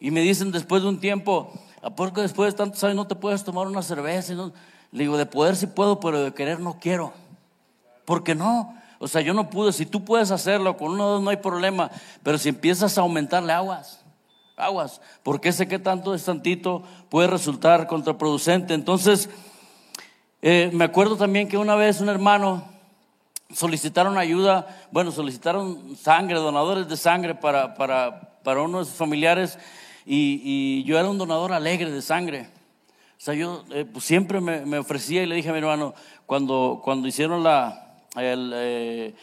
Y 0.00 0.10
me 0.10 0.20
dicen 0.20 0.52
después 0.52 0.82
de 0.82 0.88
un 0.88 1.00
tiempo, 1.00 1.52
¿a 1.82 1.94
qué 2.12 2.20
después 2.20 2.52
de 2.52 2.56
tantos 2.56 2.82
años 2.84 2.96
no 2.96 3.06
te 3.06 3.14
puedes 3.14 3.44
tomar 3.44 3.66
una 3.66 3.82
cerveza? 3.82 4.32
Y? 4.32 4.36
Le 4.36 5.02
digo, 5.02 5.16
de 5.16 5.26
poder 5.26 5.56
sí 5.56 5.66
puedo, 5.66 5.98
pero 5.98 6.22
de 6.22 6.32
querer 6.32 6.60
no 6.60 6.78
quiero. 6.78 7.12
Porque 8.04 8.34
no, 8.34 8.74
o 8.98 9.08
sea, 9.08 9.20
yo 9.20 9.34
no 9.34 9.50
pude, 9.50 9.72
si 9.72 9.86
tú 9.86 10.04
puedes 10.04 10.30
hacerlo, 10.30 10.76
con 10.76 10.92
uno 10.92 11.06
dos 11.06 11.22
no 11.22 11.30
hay 11.30 11.36
problema, 11.36 11.90
pero 12.22 12.38
si 12.38 12.50
empiezas 12.50 12.96
a 12.96 13.00
aumentarle 13.00 13.52
aguas, 13.52 14.03
aguas, 14.56 15.00
porque 15.22 15.48
ese 15.48 15.66
que 15.66 15.78
tanto 15.78 16.14
es 16.14 16.24
tantito 16.24 16.82
puede 17.08 17.28
resultar 17.28 17.86
contraproducente. 17.86 18.74
Entonces, 18.74 19.28
eh, 20.42 20.70
me 20.72 20.84
acuerdo 20.84 21.16
también 21.16 21.48
que 21.48 21.58
una 21.58 21.74
vez 21.74 22.00
un 22.00 22.08
hermano 22.08 22.64
solicitaron 23.52 24.18
ayuda, 24.18 24.66
bueno, 24.90 25.10
solicitaron 25.10 25.96
sangre, 25.96 26.38
donadores 26.38 26.88
de 26.88 26.96
sangre 26.96 27.34
para, 27.34 27.74
para, 27.74 28.38
para 28.42 28.62
unos 28.62 28.90
familiares 28.90 29.58
y, 30.06 30.40
y, 30.44 30.84
yo 30.84 30.98
era 30.98 31.08
un 31.08 31.18
donador 31.18 31.52
alegre 31.52 31.90
de 31.90 32.02
sangre. 32.02 32.48
O 33.16 33.20
sea, 33.24 33.34
yo 33.34 33.64
eh, 33.70 33.86
pues 33.90 34.04
siempre 34.04 34.40
me, 34.40 34.78
ofrecía 34.78 35.22
y 35.22 35.26
le 35.26 35.36
dije 35.36 35.48
a 35.48 35.52
mi 35.52 35.58
hermano, 35.58 35.94
cuando, 36.26 36.80
cuando 36.84 37.08
hicieron 37.08 37.42
la, 37.42 37.96
eh, 38.16 39.14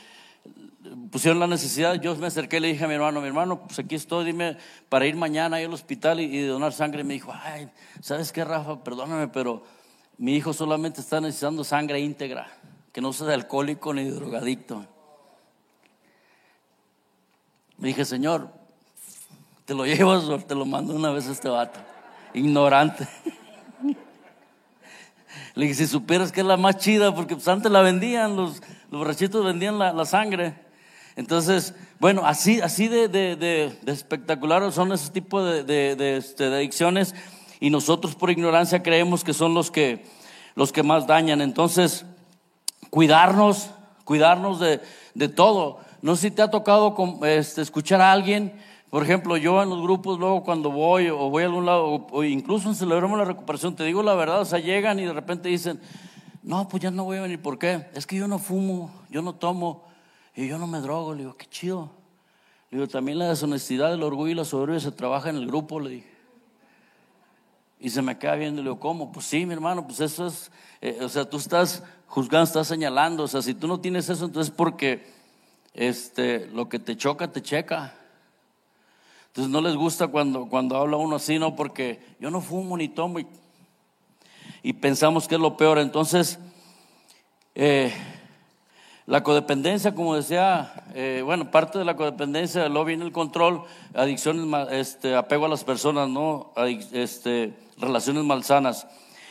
pusieron 1.11 1.39
la 1.39 1.47
necesidad, 1.47 1.95
yo 2.01 2.15
me 2.15 2.27
acerqué 2.27 2.57
y 2.57 2.59
le 2.59 2.67
dije 2.69 2.85
a 2.85 2.87
mi 2.87 2.93
hermano, 2.93 3.21
mi 3.21 3.27
hermano, 3.27 3.61
pues 3.67 3.79
aquí 3.79 3.95
estoy, 3.95 4.25
dime 4.25 4.57
para 4.89 5.05
ir 5.05 5.15
mañana 5.15 5.57
al 5.57 5.73
hospital 5.73 6.19
y, 6.19 6.41
donar 6.45 6.73
sangre. 6.73 7.01
Y 7.01 7.03
me 7.03 7.13
dijo, 7.13 7.33
ay, 7.33 7.69
¿sabes 8.01 8.31
qué, 8.31 8.43
Rafa? 8.43 8.83
Perdóname, 8.83 9.27
pero 9.27 9.63
mi 10.17 10.35
hijo 10.35 10.53
solamente 10.53 11.01
está 11.01 11.21
necesitando 11.21 11.63
sangre 11.63 11.99
íntegra, 11.99 12.47
que 12.91 13.01
no 13.01 13.13
sea 13.13 13.27
de 13.27 13.33
alcohólico 13.35 13.93
ni 13.93 14.03
de 14.03 14.11
drogadicto. 14.11 14.85
Le 17.77 17.87
dije, 17.87 18.05
Señor, 18.05 18.49
¿te 19.65 19.73
lo 19.73 19.85
llevas 19.85 20.25
o 20.25 20.37
te 20.39 20.55
lo 20.55 20.65
mando 20.65 20.93
una 20.93 21.11
vez 21.11 21.27
a 21.27 21.31
este 21.31 21.49
vato? 21.49 21.79
Ignorante. 22.33 23.07
Le 25.55 25.65
dije, 25.65 25.75
si 25.75 25.87
supieras 25.87 26.31
que 26.31 26.41
es 26.41 26.45
la 26.45 26.57
más 26.57 26.77
chida, 26.77 27.13
porque 27.13 27.35
pues 27.35 27.47
antes 27.47 27.71
la 27.71 27.81
vendían, 27.81 28.35
los, 28.35 28.61
los 28.89 28.99
borrachitos 28.99 29.43
vendían 29.43 29.77
la, 29.77 30.05
sangre. 30.05 30.70
Entonces, 31.15 31.73
bueno, 31.99 32.25
así, 32.25 32.61
así 32.61 32.87
de, 32.87 33.07
de, 33.07 33.77
espectacular 33.85 34.71
son 34.71 34.91
ese 34.91 35.11
tipo 35.11 35.43
de, 35.43 36.17
este, 36.17 36.49
de, 36.49 36.55
adicciones 36.55 37.13
y 37.59 37.69
nosotros 37.69 38.15
por 38.15 38.31
ignorancia 38.31 38.81
creemos 38.81 39.23
que 39.23 39.33
son 39.33 39.53
los 39.53 39.71
que, 39.71 40.05
los 40.55 40.71
que 40.71 40.83
más 40.83 41.07
dañan. 41.07 41.41
Entonces, 41.41 42.05
cuidarnos, 42.89 43.71
cuidarnos 44.03 44.59
de, 44.59 45.29
todo. 45.29 45.79
No 46.01 46.15
sé 46.15 46.29
si 46.29 46.31
te 46.31 46.41
ha 46.41 46.49
tocado 46.49 46.95
este, 47.23 47.61
escuchar 47.61 48.01
a 48.01 48.11
alguien 48.11 48.53
por 48.91 49.03
ejemplo, 49.03 49.37
yo 49.37 49.63
en 49.63 49.69
los 49.69 49.81
grupos 49.81 50.19
luego 50.19 50.43
cuando 50.43 50.69
voy 50.69 51.07
o 51.07 51.29
voy 51.29 51.43
a 51.43 51.45
algún 51.45 51.65
lado, 51.65 52.07
o, 52.11 52.23
incluso 52.25 52.67
en 52.67 52.75
Celebramos 52.75 53.17
la 53.17 53.23
Recuperación, 53.23 53.73
te 53.73 53.85
digo 53.85 54.03
la 54.03 54.15
verdad, 54.15 54.41
o 54.41 54.45
sea, 54.45 54.59
llegan 54.59 54.99
y 54.99 55.05
de 55.05 55.13
repente 55.13 55.47
dicen, 55.47 55.79
no, 56.43 56.67
pues 56.67 56.83
ya 56.83 56.91
no 56.91 57.05
voy 57.05 57.15
a 57.15 57.21
venir, 57.21 57.41
¿por 57.41 57.57
qué? 57.57 57.85
Es 57.93 58.05
que 58.05 58.17
yo 58.17 58.27
no 58.27 58.37
fumo, 58.37 58.91
yo 59.09 59.21
no 59.21 59.33
tomo 59.33 59.85
y 60.35 60.47
yo 60.47 60.57
no 60.57 60.67
me 60.67 60.79
drogo. 60.79 61.13
Le 61.13 61.21
digo, 61.21 61.35
qué 61.35 61.45
chido. 61.47 61.89
Le 62.69 62.77
digo, 62.77 62.87
también 62.87 63.19
la 63.19 63.29
deshonestidad, 63.29 63.93
el 63.93 64.03
orgullo 64.03 64.31
y 64.31 64.35
la 64.35 64.45
soberbia 64.45 64.79
se 64.79 64.91
trabaja 64.91 65.29
en 65.29 65.35
el 65.35 65.47
grupo, 65.47 65.79
le 65.79 65.89
dije. 65.89 66.11
Y 67.79 67.89
se 67.89 68.01
me 68.01 68.17
queda 68.17 68.35
viendo, 68.35 68.61
le 68.61 68.69
digo, 68.69 68.79
¿cómo? 68.79 69.11
Pues 69.11 69.25
sí, 69.25 69.45
mi 69.45 69.53
hermano, 69.53 69.85
pues 69.87 69.99
eso 69.99 70.27
es, 70.27 70.51
eh, 70.81 70.99
o 71.01 71.09
sea, 71.09 71.29
tú 71.29 71.37
estás 71.37 71.83
juzgando, 72.07 72.43
estás 72.43 72.67
señalando, 72.67 73.23
o 73.23 73.27
sea, 73.27 73.41
si 73.41 73.53
tú 73.53 73.67
no 73.67 73.79
tienes 73.79 74.07
eso, 74.07 74.25
entonces 74.25 74.53
porque 74.55 75.05
este, 75.73 76.47
lo 76.47 76.69
que 76.69 76.79
te 76.79 76.95
choca, 76.95 77.31
te 77.31 77.41
checa. 77.41 77.95
Entonces 79.27 79.51
no 79.51 79.61
les 79.61 79.75
gusta 79.75 80.07
cuando, 80.07 80.47
cuando 80.47 80.75
habla 80.75 80.97
uno 80.97 81.15
así, 81.15 81.39
¿no? 81.39 81.55
Porque 81.55 82.03
yo 82.19 82.29
no 82.29 82.41
fumo 82.41 82.75
ni 82.77 82.89
tomo 82.89 83.19
y, 84.61 84.73
pensamos 84.73 85.27
que 85.27 85.35
es 85.35 85.41
lo 85.41 85.55
peor. 85.55 85.79
Entonces, 85.79 86.37
eh, 87.55 87.93
la 89.11 89.23
codependencia, 89.23 89.93
como 89.93 90.15
decía, 90.15 90.71
eh, 90.93 91.21
bueno, 91.25 91.51
parte 91.51 91.77
de 91.77 91.83
la 91.83 91.97
codependencia, 91.97 92.69
luego 92.69 92.85
viene 92.85 93.03
el 93.03 93.11
control, 93.11 93.63
adicciones, 93.93 94.69
este, 94.71 95.17
apego 95.17 95.47
a 95.47 95.49
las 95.49 95.65
personas, 95.65 96.07
¿no? 96.07 96.53
Este, 96.93 97.53
relaciones 97.77 98.23
malsanas. 98.23 98.87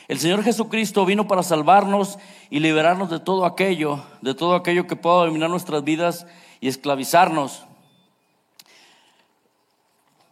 El 0.07 0.19
Señor 0.19 0.43
Jesucristo 0.43 1.07
vino 1.07 1.27
para 1.27 1.43
salvarnos 1.43 2.19
y 2.51 2.61
liberarnos 2.61 3.09
de 3.09 3.21
todo 3.21 3.47
aquello, 3.47 4.05
de 4.21 4.35
todo 4.35 4.55
aquello 4.55 4.87
que 4.87 4.97
pueda 4.97 5.25
dominar 5.25 5.49
nuestras 5.49 5.83
vidas 5.83 6.27
y 6.61 6.69
esclavizarnos. 6.69 7.65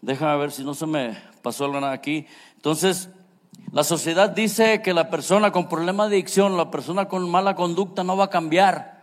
Déjame 0.02 0.36
ver 0.36 0.52
si 0.52 0.62
no 0.62 0.74
se 0.74 0.84
me 0.84 1.16
pasó 1.40 1.64
algo 1.64 1.78
aquí. 1.86 2.26
Entonces, 2.56 3.08
la 3.72 3.82
sociedad 3.82 4.28
dice 4.28 4.82
que 4.82 4.92
la 4.92 5.08
persona 5.08 5.52
con 5.52 5.70
problema 5.70 6.06
de 6.06 6.16
adicción, 6.16 6.58
la 6.58 6.70
persona 6.70 7.08
con 7.08 7.30
mala 7.30 7.54
conducta 7.54 8.04
no 8.04 8.14
va 8.14 8.24
a 8.24 8.30
cambiar. 8.30 8.97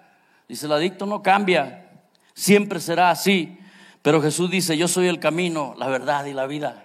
Dice, 0.47 0.65
el 0.65 0.71
adicto 0.71 1.05
no 1.05 1.21
cambia, 1.21 1.89
siempre 2.33 2.79
será 2.79 3.09
así. 3.09 3.57
Pero 4.01 4.21
Jesús 4.21 4.49
dice, 4.51 4.77
yo 4.77 4.87
soy 4.87 5.07
el 5.07 5.19
camino, 5.19 5.73
la 5.77 5.87
verdad 5.87 6.25
y 6.25 6.33
la 6.33 6.45
vida. 6.45 6.83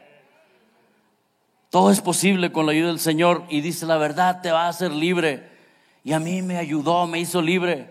Todo 1.69 1.90
es 1.90 2.00
posible 2.00 2.50
con 2.50 2.67
la 2.67 2.73
ayuda 2.73 2.88
del 2.88 2.99
Señor 2.99 3.45
y 3.49 3.61
dice, 3.61 3.87
la 3.87 3.97
verdad 3.97 4.40
te 4.40 4.50
va 4.50 4.64
a 4.64 4.69
hacer 4.69 4.90
libre. 4.90 5.49
Y 6.02 6.12
a 6.12 6.19
mí 6.19 6.43
me 6.43 6.57
ayudó, 6.57 7.07
me 7.07 7.21
hizo 7.21 7.43
libre. 7.43 7.90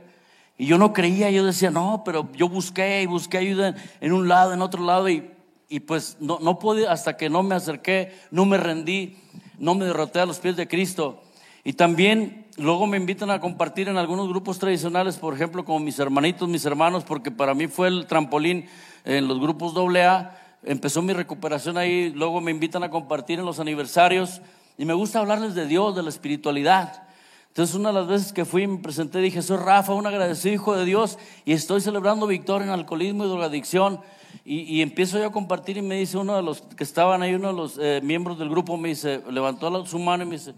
Y 0.58 0.66
yo 0.66 0.78
no 0.78 0.92
creía, 0.92 1.30
yo 1.30 1.46
decía, 1.46 1.70
no, 1.70 2.02
pero 2.04 2.28
yo 2.34 2.50
busqué 2.50 3.02
y 3.04 3.06
busqué 3.06 3.38
ayuda 3.38 3.76
en 4.02 4.12
un 4.12 4.28
lado, 4.28 4.54
en 4.54 4.62
otro 4.62 4.84
lado 4.84 5.08
y 5.08 5.32
y 5.70 5.82
pues 5.82 6.18
no, 6.20 6.40
no 6.42 6.58
pude, 6.58 6.88
hasta 6.88 7.16
que 7.16 7.30
no 7.30 7.44
me 7.44 7.56
acerqué, 7.56 8.12
no 8.32 8.46
me 8.46 8.58
rendí, 8.58 9.18
no 9.60 9.76
me 9.76 9.86
derroté 9.86 10.20
a 10.20 10.26
los 10.26 10.40
pies 10.40 10.58
de 10.58 10.68
Cristo. 10.68 11.22
Y 11.64 11.74
también 11.74 12.48
luego 12.60 12.86
me 12.88 12.98
invitan 12.98 13.32
a 13.32 13.40
compartir 13.40 13.90
en 13.90 13.98
algunos 13.98 14.28
grupos 14.28 14.60
tradicionales, 14.60 15.18
por 15.18 15.34
ejemplo, 15.34 15.66
como 15.66 15.80
mis 15.80 15.98
hermanitos, 16.00 16.48
mis 16.48 16.66
hermanos, 16.66 17.04
porque 17.04 17.32
para 17.32 17.54
mí 17.54 17.68
fue 17.68 17.88
el 17.88 18.06
trampolín 18.06 18.66
en 19.06 19.28
los 19.28 19.40
grupos 19.40 19.74
AA. 19.76 20.36
Empezó 20.64 21.02
mi 21.02 21.14
recuperación 21.14 21.78
ahí, 21.78 22.12
luego 22.12 22.42
me 22.42 22.52
invitan 22.52 22.84
a 22.84 22.90
compartir 22.90 23.40
en 23.40 23.46
los 23.46 23.60
aniversarios 23.60 24.42
y 24.78 24.86
me 24.86 24.94
gusta 24.94 25.20
hablarles 25.20 25.56
de 25.56 25.66
Dios, 25.66 25.96
de 25.96 26.04
la 26.04 26.10
espiritualidad. 26.10 27.04
Entonces 27.48 27.76
una 27.76 27.90
de 27.90 27.96
las 27.96 28.08
veces 28.08 28.34
que 28.34 28.46
fui 28.46 28.68
me 28.68 28.78
presenté 28.78 29.20
dije, 29.20 29.42
soy 29.42 29.58
Rafa, 29.58 29.94
un 29.94 30.06
agradecido 30.06 30.54
hijo 30.54 30.76
de 30.76 30.86
Dios 30.86 31.18
y 31.46 31.54
estoy 31.54 31.82
celebrando 31.82 32.28
victoria 32.28 32.66
en 32.66 32.72
alcoholismo 32.72 33.26
y 33.26 33.28
drogadicción. 33.28 34.00
Y, 34.46 34.82
empiezo 34.82 35.20
yo 35.20 35.28
a 35.28 35.32
compartir 35.32 35.78
y 35.78 35.82
me 35.82 35.96
dice 35.96 36.18
uno 36.18 36.36
de 36.36 36.42
los 36.42 36.62
que 36.62 36.84
estaban 36.84 37.22
ahí, 37.22 37.34
uno 37.34 37.50
de 37.50 37.54
los 37.54 37.78
eh, 37.80 38.00
miembros 38.04 38.40
del 38.40 38.50
grupo, 38.50 38.78
me 38.78 38.90
dice, 38.90 39.22
levantó 39.30 39.86
su 39.86 40.00
mano 40.00 40.24
y 40.24 40.26
me 40.28 40.38
dice, 40.38 40.54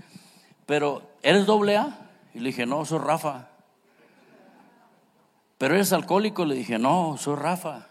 pero 0.71 1.01
¿eres 1.21 1.45
doble 1.45 1.75
A? 1.75 1.97
Y 2.33 2.39
le 2.39 2.51
dije, 2.51 2.65
no, 2.65 2.85
soy 2.85 2.99
Rafa. 2.99 3.49
¿Pero 5.57 5.75
eres 5.75 5.91
alcohólico? 5.91 6.45
Le 6.45 6.55
dije, 6.55 6.79
no, 6.79 7.17
soy 7.17 7.35
Rafa. 7.35 7.89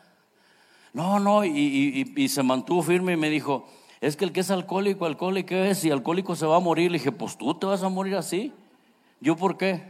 No, 0.95 1.21
no, 1.21 1.45
y, 1.45 2.27
se 2.31 2.43
mantuvo 2.43 2.83
firme 2.83 3.13
y 3.13 3.17
me 3.19 3.29
dijo, 3.29 3.69
es 4.01 4.17
que 4.17 4.25
el 4.25 4.33
que 4.33 4.41
es 4.41 4.51
alcohólico, 4.51 5.05
alcohólico 5.05 5.55
es, 5.57 5.85
y 5.85 5.91
alcohólico 5.91 6.35
se 6.35 6.47
va 6.47 6.57
a 6.57 6.61
morir. 6.61 6.91
Le 6.91 6.97
dije, 6.97 7.13
pues 7.13 7.37
tú 7.37 7.53
te 7.53 7.67
vas 7.67 7.83
a 7.83 7.91
morir 7.91 8.17
así. 8.17 8.51
¿Yo 9.21 9.37
por 9.37 9.59
qué? 9.59 9.83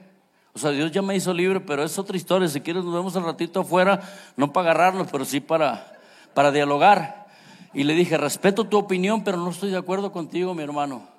O 0.52 0.58
sea, 0.58 0.72
Dios 0.72 0.90
ya 0.90 1.00
me 1.00 1.14
hizo 1.14 1.32
libre, 1.32 1.60
pero 1.60 1.84
es 1.84 1.96
otra 1.96 2.16
historia. 2.16 2.48
Si 2.48 2.60
quieres, 2.60 2.82
nos 2.82 2.92
vemos 2.92 3.14
un 3.14 3.22
ratito 3.22 3.60
afuera, 3.60 4.00
no 4.36 4.52
para 4.52 4.72
agarrarnos, 4.72 5.06
pero 5.12 5.24
sí 5.24 5.38
para, 5.38 5.96
para 6.34 6.50
dialogar. 6.50 7.28
Y 7.72 7.84
le 7.84 7.94
dije, 7.94 8.18
respeto 8.18 8.64
tu 8.64 8.78
opinión, 8.78 9.22
pero 9.22 9.36
no 9.36 9.50
estoy 9.50 9.70
de 9.70 9.78
acuerdo 9.78 10.10
contigo, 10.10 10.54
mi 10.54 10.64
hermano. 10.64 11.09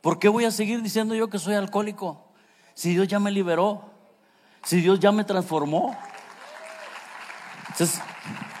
¿Por 0.00 0.18
qué 0.18 0.28
voy 0.28 0.44
a 0.44 0.50
seguir 0.50 0.82
diciendo 0.82 1.14
yo 1.14 1.28
que 1.28 1.38
soy 1.38 1.54
alcohólico? 1.54 2.24
Si 2.74 2.90
Dios 2.90 3.08
ya 3.08 3.18
me 3.18 3.30
liberó, 3.30 3.90
si 4.64 4.80
Dios 4.80 5.00
ya 5.00 5.12
me 5.12 5.24
transformó. 5.24 5.96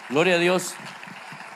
Gloria 0.08 0.36
a 0.36 0.38
Dios. 0.38 0.74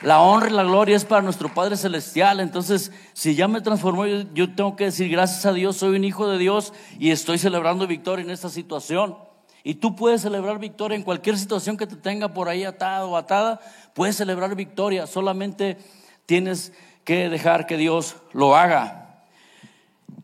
La 0.03 0.21
honra 0.21 0.49
y 0.49 0.53
la 0.53 0.65
gloria 0.65 0.97
es 0.97 1.05
para 1.05 1.23
nuestro 1.23 1.49
Padre 1.49 1.77
Celestial. 1.77 2.41
Entonces, 2.41 2.91
si 3.13 3.37
ya 3.37 3.47
me 3.47 3.61
transformó, 3.61 4.05
yo, 4.07 4.53
tengo 4.55 4.75
que 4.75 4.85
decir, 4.87 5.09
gracias 5.09 5.47
a 5.47 5.53
Dios, 5.53 5.77
soy 5.77 5.97
un 5.97 6.05
hijo 6.05 6.29
de 6.29 6.39
Dios 6.39 6.73
y 6.99 7.13
estoy 7.13 7.39
celebrando 7.39 7.87
victoria 7.87 8.25
en 8.25 8.31
esta 8.31 8.49
situación. 8.49 9.17
Y 9.63 9.75
tú 9.75 9.95
puedes 9.95 10.23
celebrar 10.23 10.59
victoria 10.59 10.97
en 10.97 11.05
cualquier 11.05 11.39
situación 11.39 11.77
que 11.77 11.87
te 11.87 11.95
tenga 11.95 12.35
por 12.35 12.49
ahí 12.49 12.65
atado 12.65 13.11
o 13.11 13.17
atada. 13.17 13.61
Puedes 13.95 14.17
celebrar 14.17 14.57
victoria. 14.57 15.07
Solamente 15.07 15.79
tienes 16.27 16.73
que 17.05 17.29
dejar 17.29 17.67
que 17.67 17.77
Dios 17.77 18.17
lo 18.33 18.57
haga. 18.57 19.02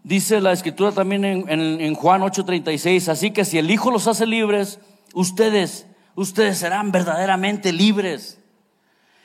Dice 0.08 0.40
la 0.40 0.52
escritura 0.52 0.90
también 0.90 1.22
en, 1.26 1.44
en, 1.50 1.82
en 1.82 1.94
Juan 1.94 2.22
8:36. 2.22 3.08
Así 3.08 3.30
que 3.30 3.44
si 3.44 3.58
el 3.58 3.70
Hijo 3.70 3.90
los 3.90 4.06
hace 4.06 4.24
libres, 4.24 4.80
ustedes, 5.12 5.86
ustedes 6.14 6.56
serán 6.56 6.90
verdaderamente 6.92 7.74
libres 7.74 8.40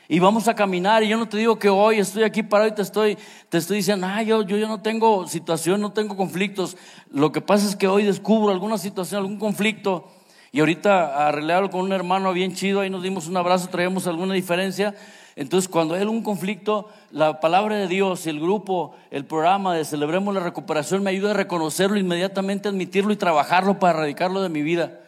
y 0.10 0.20
vamos 0.20 0.50
a 0.50 0.56
caminar. 0.56 1.02
Y 1.02 1.08
yo 1.08 1.16
no 1.16 1.30
te 1.30 1.38
digo 1.38 1.58
que 1.58 1.70
hoy 1.70 2.00
estoy 2.00 2.24
aquí 2.24 2.44
parado 2.44 2.70
y 2.70 2.75
te 2.75 2.82
estoy, 2.82 3.18
te 3.48 3.60
estoy 3.60 3.78
diciendo, 3.78 4.08
ah, 4.10 4.24
yo, 4.24 4.42
yo, 4.42 4.58
yo 4.58 4.68
no 4.68 4.82
tengo 4.82 5.25
situación, 5.25 5.80
no 5.80 5.94
tengo 5.94 6.18
conflictos. 6.18 6.75
Lo 7.10 7.32
que 7.32 7.40
pasa 7.40 7.66
es 7.66 7.78
que 7.78 7.88
hoy 7.88 8.04
descubro 8.04 8.52
alguna 8.52 8.78
situación, 8.78 9.20
algún 9.20 9.40
conflicto. 9.40 10.12
Y 10.52 10.60
ahorita 10.60 11.30
arreglarlo 11.30 11.70
con 11.70 11.80
un 11.80 11.94
hermano 11.94 12.34
bien 12.34 12.56
chido, 12.56 12.82
ahí 12.82 12.90
nos 12.90 13.04
dimos 13.04 13.30
un 13.30 13.38
abrazo, 13.38 13.70
traíamos 13.70 14.06
alguna 14.06 14.34
diferencia. 14.34 14.94
Entonces, 15.36 15.68
cuando 15.68 15.96
hay 15.96 16.04
un 16.04 16.22
conflicto, 16.22 16.90
la 17.12 17.40
palabra 17.40 17.75
de 17.75 17.88
Dios, 17.88 18.28
el 18.28 18.40
grupo, 18.40 18.96
el 19.10 19.25
programa 19.25 19.75
de 19.75 19.84
Celebremos 19.84 20.34
la 20.34 20.42
Recuperación 20.42 21.02
me 21.02 21.10
ayuda 21.10 21.32
a 21.32 21.34
reconocerlo 21.34 21.98
inmediatamente, 21.98 22.70
admitirlo 22.70 23.12
y 23.13 23.18
trabajarlo 23.18 23.80
para 23.80 23.98
erradicarlo 23.98 24.42
de 24.42 24.50
mi 24.50 24.62
vida, 24.62 25.00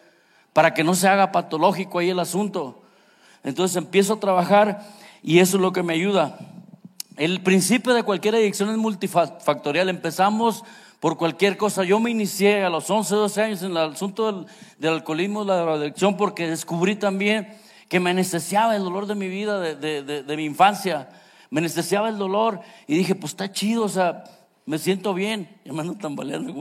para 0.54 0.74
que 0.74 0.84
no 0.84 0.96
se 0.96 1.08
haga 1.08 1.32
patológico 1.32 2.00
ahí 2.00 2.10
el 2.10 2.20
asunto. 2.20 2.82
Entonces 3.44 3.78
empiezo 3.78 4.14
a 4.14 4.20
trabajar 4.20 4.82
y 5.22 5.40
eso 5.40 5.58
es 5.58 5.62
lo 5.62 5.72
que 5.72 5.84
me 5.84 5.94
ayuda. 5.94 6.40
El 7.18 7.42
principio 7.42 7.94
de 7.94 8.04
cualquier 8.04 8.36
adicción 8.36 8.70
es 8.70 8.78
multifactorial. 8.78 9.88
Empezamos 9.90 10.64
por 11.00 11.18
cualquier 11.18 11.56
cosa. 11.56 11.84
Yo 11.84 12.00
me 12.00 12.10
inicié 12.10 12.64
a 12.64 12.70
los 12.70 12.90
11, 12.90 13.14
12 13.16 13.42
años 13.42 13.62
en 13.62 13.72
el 13.72 13.78
asunto 13.78 14.48
del, 14.80 14.90
alcoholismo, 14.90 15.44
la 15.44 15.62
adicción, 15.62 16.18
porque 16.18 16.48
descubrí 16.48 16.96
también 16.96 17.56
que 17.88 18.00
me 18.00 18.10
anestesiaba 18.10 18.76
el 18.76 18.84
dolor 18.84 19.06
de 19.06 19.16
mi 19.16 19.28
vida, 19.28 19.60
de, 19.60 20.34
mi 20.36 20.46
infancia. 20.46 21.10
Me 21.50 21.60
anestesiaba 21.60 22.10
el 22.10 22.18
dolor 22.18 22.60
y 22.88 22.96
dije, 22.96 23.16
pues 23.16 23.34
está 23.34 23.52
chido, 23.52 23.84
o 23.84 23.90
sea, 23.90 24.24
me 24.66 24.80
siento 24.80 25.14
bien. 25.14 25.50
Ya 25.64 25.74
me 25.74 25.82
ando 25.82 25.96
tambaleando, 25.96 26.54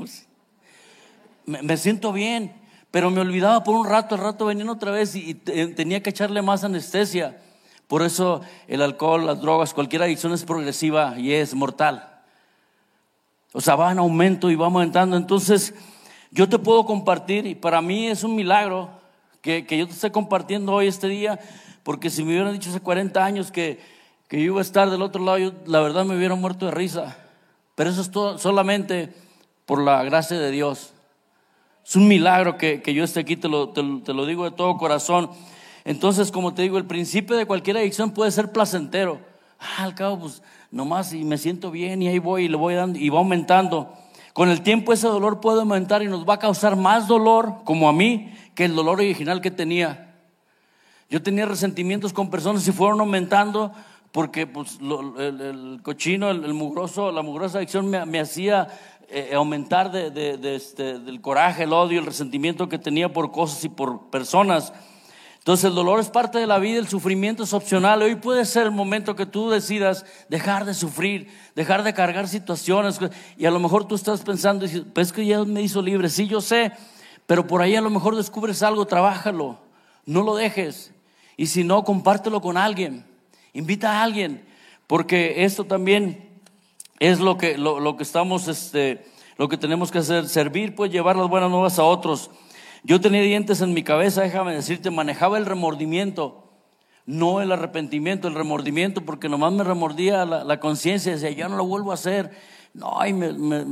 me, 1.46 1.62
me 1.62 1.76
siento 1.76 2.12
bien. 2.12 2.54
pero 2.90 3.10
me 3.10 3.20
olvidaba 3.20 3.64
por 3.64 3.74
un 3.74 3.86
rato, 3.86 4.14
al 4.14 4.20
rato 4.20 4.46
venían 4.46 4.68
otra 4.68 4.92
vez 4.92 5.16
y, 5.16 5.34
tenía 5.34 6.02
que 6.02 6.10
echarle 6.10 6.42
más 6.42 6.62
anestesia. 6.64 7.40
Por 7.88 8.02
eso 8.02 8.40
el 8.66 8.82
alcohol, 8.82 9.26
las 9.26 9.40
drogas, 9.40 9.74
cualquier 9.74 10.02
adicción 10.02 10.32
es 10.32 10.44
progresiva 10.44 11.18
y 11.18 11.32
es 11.32 11.54
mortal. 11.54 12.22
O 13.52 13.60
sea, 13.60 13.76
va 13.76 13.92
en 13.92 13.98
aumento 13.98 14.50
y 14.50 14.56
va 14.56 14.66
aumentando. 14.66 15.16
Entonces, 15.16 15.74
yo 16.30 16.48
te 16.48 16.58
puedo 16.58 16.84
compartir 16.86 17.46
y 17.46 17.54
para 17.54 17.80
mí 17.80 18.08
es 18.08 18.24
un 18.24 18.34
milagro 18.34 18.90
que, 19.44 19.76
yo 19.76 19.86
te 19.86 19.92
esté 19.92 20.10
compartiendo 20.10 20.72
hoy 20.72 20.86
este 20.86 21.06
día, 21.06 21.38
porque 21.82 22.08
si 22.08 22.24
me 22.24 22.30
hubieran 22.30 22.54
dicho 22.54 22.70
hace 22.70 22.80
40 22.80 23.22
años 23.22 23.52
que, 23.52 23.78
que 24.26 24.38
yo 24.38 24.44
iba 24.46 24.58
a 24.58 24.62
estar 24.62 24.88
del 24.88 25.02
otro 25.02 25.22
lado, 25.22 25.38
yo, 25.38 25.52
la 25.66 25.80
verdad 25.80 26.06
me 26.06 26.16
hubiera 26.16 26.34
muerto 26.34 26.64
de 26.64 26.72
risa. 26.72 27.18
Pero 27.74 27.90
eso 27.90 28.00
es 28.00 28.10
todo, 28.10 28.38
solamente 28.38 29.12
por 29.66 29.82
la 29.82 30.02
gracia 30.02 30.38
de 30.38 30.50
Dios. 30.50 30.94
Es 31.86 31.94
un 31.94 32.08
milagro 32.08 32.56
que, 32.56 32.80
yo 32.94 33.04
esté 33.04 33.20
aquí, 33.20 33.36
te 33.36 33.48
lo, 33.48 33.68
te, 33.68 33.82
lo 34.14 34.24
digo 34.24 34.44
de 34.44 34.50
todo 34.50 34.78
corazón. 34.78 35.30
Entonces, 35.84 36.32
como 36.32 36.54
te 36.54 36.62
digo, 36.62 36.78
el 36.78 36.86
principio 36.86 37.36
de 37.36 37.44
cualquier 37.44 37.76
adicción 37.76 38.12
puede 38.12 38.30
ser 38.30 38.50
placentero. 38.50 39.20
Ah, 39.60 39.84
al 39.84 39.94
cabo, 39.94 40.20
pues 40.20 40.42
nomás 40.70 41.12
y 41.12 41.22
me 41.22 41.36
siento 41.36 41.70
bien 41.70 42.00
y 42.00 42.08
ahí 42.08 42.18
voy 42.18 42.46
y 42.46 42.48
le 42.48 42.56
voy 42.56 42.74
dando 42.74 42.98
y 42.98 43.10
va 43.10 43.18
aumentando. 43.18 43.92
Con 44.34 44.50
el 44.50 44.62
tiempo 44.62 44.92
ese 44.92 45.06
dolor 45.06 45.40
puede 45.40 45.60
aumentar 45.60 46.02
y 46.02 46.08
nos 46.08 46.28
va 46.28 46.34
a 46.34 46.38
causar 46.40 46.74
más 46.74 47.06
dolor, 47.06 47.58
como 47.64 47.88
a 47.88 47.92
mí, 47.92 48.34
que 48.56 48.64
el 48.64 48.74
dolor 48.74 48.98
original 48.98 49.40
que 49.40 49.52
tenía. 49.52 50.16
Yo 51.08 51.22
tenía 51.22 51.46
resentimientos 51.46 52.12
con 52.12 52.30
personas 52.30 52.66
y 52.66 52.72
fueron 52.72 52.98
aumentando 52.98 53.70
porque 54.10 54.48
pues, 54.48 54.80
el, 54.80 55.78
cochino, 55.84 56.30
el, 56.30 56.52
mugroso, 56.52 57.12
la 57.12 57.22
mugrosa 57.22 57.58
adicción 57.58 57.88
me, 57.88 58.18
hacía 58.18 58.66
eh, 59.08 59.30
aumentar 59.34 59.92
de, 59.92 60.56
este, 60.56 60.98
del 60.98 61.20
coraje, 61.20 61.62
el 61.62 61.72
odio, 61.72 62.00
el 62.00 62.06
resentimiento 62.06 62.68
que 62.68 62.80
tenía 62.80 63.12
por 63.12 63.30
cosas 63.30 63.64
y 63.64 63.68
por 63.68 64.10
personas. 64.10 64.72
Entonces 65.44 65.66
el 65.66 65.74
dolor 65.74 66.00
es 66.00 66.08
parte 66.08 66.38
de 66.38 66.46
la 66.46 66.58
vida, 66.58 66.78
el 66.78 66.88
sufrimiento 66.88 67.42
es 67.42 67.52
opcional. 67.52 68.00
Hoy 68.00 68.14
puede 68.14 68.46
ser 68.46 68.62
el 68.62 68.70
momento 68.70 69.14
que 69.14 69.26
tú 69.26 69.50
decidas 69.50 70.06
dejar 70.30 70.64
de 70.64 70.72
sufrir, 70.72 71.28
dejar 71.54 71.82
de 71.82 71.92
cargar 71.92 72.28
situaciones. 72.28 72.98
Y 73.36 73.44
a 73.44 73.50
lo 73.50 73.60
mejor 73.60 73.86
tú 73.86 73.94
estás 73.94 74.22
pensando, 74.22 74.64
pues 74.94 75.12
que 75.12 75.26
ya 75.26 75.44
me 75.44 75.60
hizo 75.60 75.82
libre. 75.82 76.08
Sí, 76.08 76.28
yo 76.28 76.40
sé, 76.40 76.72
pero 77.26 77.46
por 77.46 77.60
ahí 77.60 77.76
a 77.76 77.82
lo 77.82 77.90
mejor 77.90 78.16
descubres 78.16 78.62
algo, 78.62 78.86
trabájalo, 78.86 79.58
no 80.06 80.22
lo 80.22 80.34
dejes. 80.34 80.94
Y 81.36 81.44
si 81.44 81.62
no, 81.62 81.84
compártelo 81.84 82.40
con 82.40 82.56
alguien, 82.56 83.04
invita 83.52 84.00
a 84.00 84.02
alguien, 84.02 84.46
porque 84.86 85.44
esto 85.44 85.64
también 85.64 86.40
es 87.00 87.20
lo 87.20 87.36
que, 87.36 87.58
lo, 87.58 87.98
que 87.98 88.02
estamos, 88.02 88.48
este, 88.48 89.04
lo 89.36 89.50
que 89.50 89.58
tenemos 89.58 89.90
que 89.90 89.98
hacer, 89.98 90.26
servir, 90.26 90.74
pues 90.74 90.90
llevar 90.90 91.16
las 91.16 91.28
buenas 91.28 91.50
nuevas 91.50 91.78
a 91.78 91.84
otros. 91.84 92.30
Yo 92.86 93.00
tenía 93.00 93.22
dientes 93.22 93.62
en 93.62 93.72
mi 93.72 93.82
cabeza, 93.82 94.20
déjame 94.20 94.54
decirte, 94.54 94.90
manejaba 94.90 95.38
el 95.38 95.46
remordimiento, 95.46 96.44
no 97.06 97.40
el 97.40 97.50
arrepentimiento, 97.50 98.28
el 98.28 98.34
remordimiento, 98.34 99.00
porque 99.00 99.30
nomás 99.30 99.54
me 99.54 99.64
remordía 99.64 100.26
la, 100.26 100.60
conciencia, 100.60 101.12
decía, 101.12 101.30
ya 101.30 101.48
no 101.48 101.56
lo 101.56 101.64
vuelvo 101.64 101.92
a 101.92 101.94
hacer. 101.94 102.30
No, 102.74 103.06
y 103.06 103.14
me, 103.14 103.64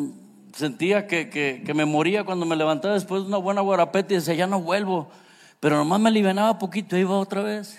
sentía 0.54 1.06
que, 1.06 1.28
que, 1.28 1.74
me 1.74 1.84
moría 1.84 2.24
cuando 2.24 2.46
me 2.46 2.56
levantaba 2.56 2.94
después 2.94 3.22
de 3.22 3.28
una 3.28 3.36
buena 3.36 3.60
guarapeta 3.60 4.14
y 4.14 4.16
decía, 4.16 4.32
ya 4.32 4.46
no 4.46 4.62
vuelvo. 4.62 5.10
Pero 5.60 5.76
nomás 5.76 6.00
me 6.00 6.08
alivianaba 6.08 6.58
poquito, 6.58 6.96
iba 6.96 7.18
otra 7.18 7.42
vez. 7.42 7.78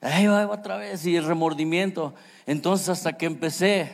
Ahí 0.00 0.26
va 0.26 0.46
otra 0.46 0.78
vez, 0.78 1.04
y 1.04 1.14
el 1.14 1.26
remordimiento. 1.26 2.14
Entonces 2.46 2.88
hasta 2.88 3.18
que 3.18 3.26
empecé, 3.26 3.92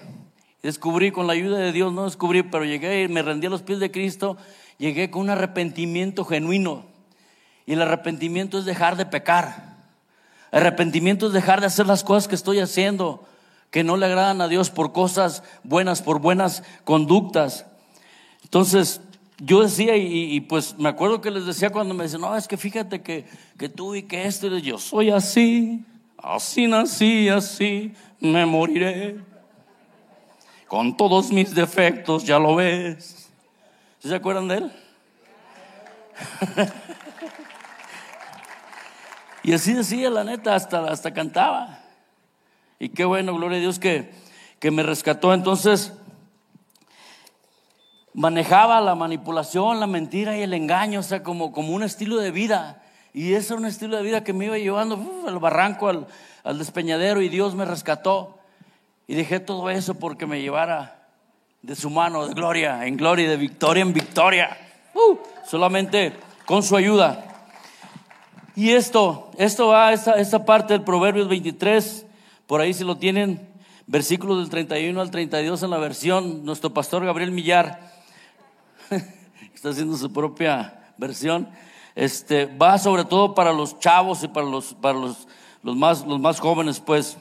descubrí 0.67 1.13
con 1.13 1.29
la 1.29 1.33
ayuda 1.35 1.59
de 1.59 1.71
Dios, 1.71 1.93
no 1.93 2.07
descubrí, 2.07 2.43
pero 2.43 2.65
llegué 2.65 3.05
y 3.05 3.09
me 3.09 3.23
rendí 3.23 3.47
a 3.47 3.51
los 3.51 3.63
pies 3.63 3.79
de 3.79 3.93
Cristo, 3.93 4.37
llegué 4.79 5.13
con 5.13 5.23
un 5.23 5.31
arrepentimiento 5.31 6.25
genuino. 6.25 6.87
Y 7.67 7.75
el 7.75 7.83
arrepentimiento 7.83 8.59
es 8.59 8.65
dejar 8.65 8.97
de 8.97 9.07
pecar. 9.07 9.77
Arrepentimiento 10.51 11.29
es 11.29 11.33
dejar 11.33 11.61
de 11.61 11.69
hacer 11.69 11.87
las 11.87 12.03
cosas 12.03 12.27
que 12.27 12.35
estoy 12.35 12.59
haciendo, 12.59 13.25
que 13.71 13.85
no 13.85 13.97
le 13.97 14.07
agradan 14.07 14.41
a 14.41 14.49
Dios 14.49 14.71
por 14.71 14.93
cosas 14.93 15.45
buenas, 15.63 16.03
por 16.03 16.19
buenas 16.19 16.65
conductas. 16.83 17.65
Entonces, 18.43 19.01
yo 19.39 19.63
decía, 19.63 19.97
y, 19.97 20.41
pues 20.41 20.77
me 20.81 20.89
acuerdo 20.89 21.21
que 21.21 21.31
les 21.31 21.47
decía 21.47 21.71
cuando 21.71 21.95
me 21.95 22.03
decían, 22.03 22.23
no, 22.23 22.37
es 22.37 22.49
que 22.49 22.57
fíjate 22.57 23.03
que, 23.03 23.25
que 23.57 23.69
tú 23.69 23.95
y 23.95 24.03
que 24.03 24.27
esto, 24.27 24.49
y 24.49 24.63
yo 24.63 24.79
soy 24.79 25.11
así, 25.11 25.85
así 26.19 26.67
nací, 26.67 27.29
así 27.29 27.93
me 28.19 28.45
moriré. 28.47 29.36
Con 30.67 30.97
todos 30.97 31.31
mis 31.31 31.55
defectos, 31.55 32.25
ya 32.25 32.39
lo 32.39 32.57
ves. 32.57 33.29
¿Se 34.01 34.15
acuerdan 34.15 34.49
de 34.49 34.57
él? 34.57 34.73
y 39.45 39.53
así 39.53 39.75
decía, 39.75 40.11
la 40.11 40.25
neta, 40.25 40.55
hasta, 40.55 40.87
hasta 40.91 41.15
cantaba. 41.15 41.81
Y 42.79 42.89
qué 42.89 43.05
bueno, 43.05 43.35
gloria 43.35 43.59
a 43.59 43.61
Dios 43.61 43.79
que, 43.79 44.13
que 44.59 44.71
me 44.73 44.83
rescató. 44.83 45.33
Entonces, 45.33 45.93
manejaba 48.13 48.81
la 48.81 48.95
manipulación, 48.95 49.79
la 49.79 49.87
mentira 49.87 50.37
y 50.37 50.43
el 50.43 50.53
engaño, 50.53 51.01
o 51.01 51.05
sea, 51.05 51.23
como, 51.23 51.53
como 51.53 51.75
un 51.75 51.85
estilo 51.85 52.17
de 52.17 52.33
vida. 52.33 52.83
Y 53.15 53.35
ese 53.35 53.55
era 53.55 53.61
un 53.61 53.67
estilo 53.67 53.97
de 53.97 54.03
vida 54.03 54.25
que 54.25 54.33
me 54.33 54.47
iba 54.47 54.59
llevando 54.59 55.25
al 55.27 55.39
barranco, 55.39 55.89
al, 55.89 56.07
al 56.43 56.59
despeñadero 56.59 57.23
y 57.23 57.29
Dios 57.29 57.55
me 57.55 57.65
rescató. 57.65 58.39
Y 59.07 59.15
dejé 59.15 59.41
todo 59.41 59.71
eso 59.71 59.95
porque 59.95 60.27
me 60.27 60.41
llevara 60.41 61.09
de 61.63 61.75
su 61.75 61.91
mano 61.91 62.27
de 62.27 62.35
gloria 62.35 62.87
en 62.87 62.97
gloria 62.97 63.27
y 63.27 63.29
de 63.29 63.37
victoria 63.37 63.83
en 63.83 63.93
victoria. 63.93 64.57
Uh, 64.95 65.17
solamente 65.49 66.13
con 66.45 66.63
su 66.63 66.77
ayuda. 66.77 67.25
Y 68.55 68.71
esto, 68.71 69.31
esto 69.37 69.69
va 69.69 69.93
esta, 69.93 70.15
esta 70.15 70.45
parte 70.45 70.73
del 70.73 70.83
Proverbios 70.83 71.29
23, 71.29 72.07
por 72.47 72.61
ahí 72.61 72.73
si 72.73 72.85
lo 72.85 72.97
tienen, 72.97 73.47
versículos 73.87 74.39
del 74.39 74.49
31 74.49 74.99
al 75.01 75.11
32 75.11 75.63
en 75.63 75.71
la 75.71 75.79
versión, 75.79 76.45
nuestro 76.45 76.73
pastor 76.73 77.05
Gabriel 77.05 77.33
Millar 77.33 77.93
está 79.55 79.69
haciendo 79.71 79.97
su 79.97 80.11
propia 80.13 80.93
versión. 80.97 81.49
Este, 81.95 82.47
va 82.47 82.79
sobre 82.79 83.05
todo 83.05 83.35
para 83.35 83.53
los 83.53 83.79
chavos 83.79 84.23
y 84.23 84.29
para 84.29 84.47
los, 84.47 84.75
para 84.75 84.99
los 84.99 85.27
los 85.67 85.75
más, 85.75 86.07
los 86.07 86.21
más 86.21 86.39
jóvenes, 86.39 86.79
pues. 86.79 87.19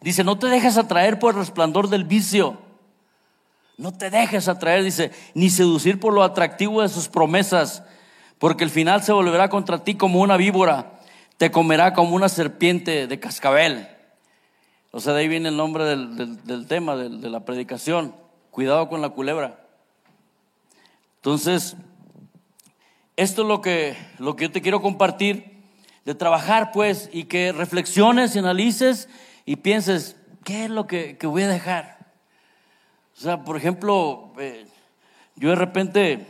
Dice, 0.00 0.24
no 0.24 0.38
te 0.38 0.46
dejes 0.46 0.76
atraer 0.76 1.18
por 1.18 1.34
el 1.34 1.40
resplandor 1.40 1.88
del 1.88 2.04
vicio. 2.04 2.58
No 3.76 3.92
te 3.92 4.10
dejes 4.10 4.48
atraer, 4.48 4.82
dice, 4.82 5.10
ni 5.34 5.50
seducir 5.50 6.00
por 6.00 6.12
lo 6.14 6.22
atractivo 6.22 6.82
de 6.82 6.88
sus 6.88 7.08
promesas, 7.08 7.82
porque 8.38 8.64
el 8.64 8.70
final 8.70 9.02
se 9.02 9.12
volverá 9.12 9.48
contra 9.48 9.84
ti 9.84 9.96
como 9.96 10.20
una 10.20 10.36
víbora, 10.36 11.00
te 11.36 11.50
comerá 11.50 11.92
como 11.92 12.14
una 12.14 12.28
serpiente 12.28 13.06
de 13.06 13.20
cascabel. 13.20 13.88
O 14.92 15.00
sea, 15.00 15.12
de 15.12 15.20
ahí 15.20 15.28
viene 15.28 15.50
el 15.50 15.56
nombre 15.56 15.84
del, 15.84 16.66
tema, 16.66 16.96
de, 16.96 17.10
de 17.10 17.28
la 17.28 17.44
predicación. 17.44 18.14
Cuidado 18.50 18.88
con 18.88 19.02
la 19.02 19.10
culebra. 19.10 19.60
Entonces, 21.16 21.76
esto 23.16 23.42
es 23.42 23.48
lo 23.48 23.60
que, 23.60 23.96
lo 24.18 24.36
que 24.36 24.44
yo 24.44 24.52
te 24.52 24.62
quiero 24.62 24.80
compartir 24.80 25.62
de 26.06 26.14
trabajar, 26.14 26.70
pues, 26.72 27.10
y 27.12 27.24
que 27.24 27.52
reflexiones 27.52 28.34
y 28.34 28.38
analices 28.38 29.08
y 29.46 29.54
pienses, 29.56 30.16
¿qué 30.44 30.64
es 30.64 30.70
lo 30.70 30.88
que, 30.88 31.16
voy 31.22 31.44
a 31.44 31.48
dejar? 31.48 31.98
O 33.16 33.20
sea, 33.20 33.44
por 33.44 33.56
ejemplo, 33.56 34.32
eh, 34.38 34.66
yo 35.36 35.50
de 35.50 35.54
repente 35.54 36.26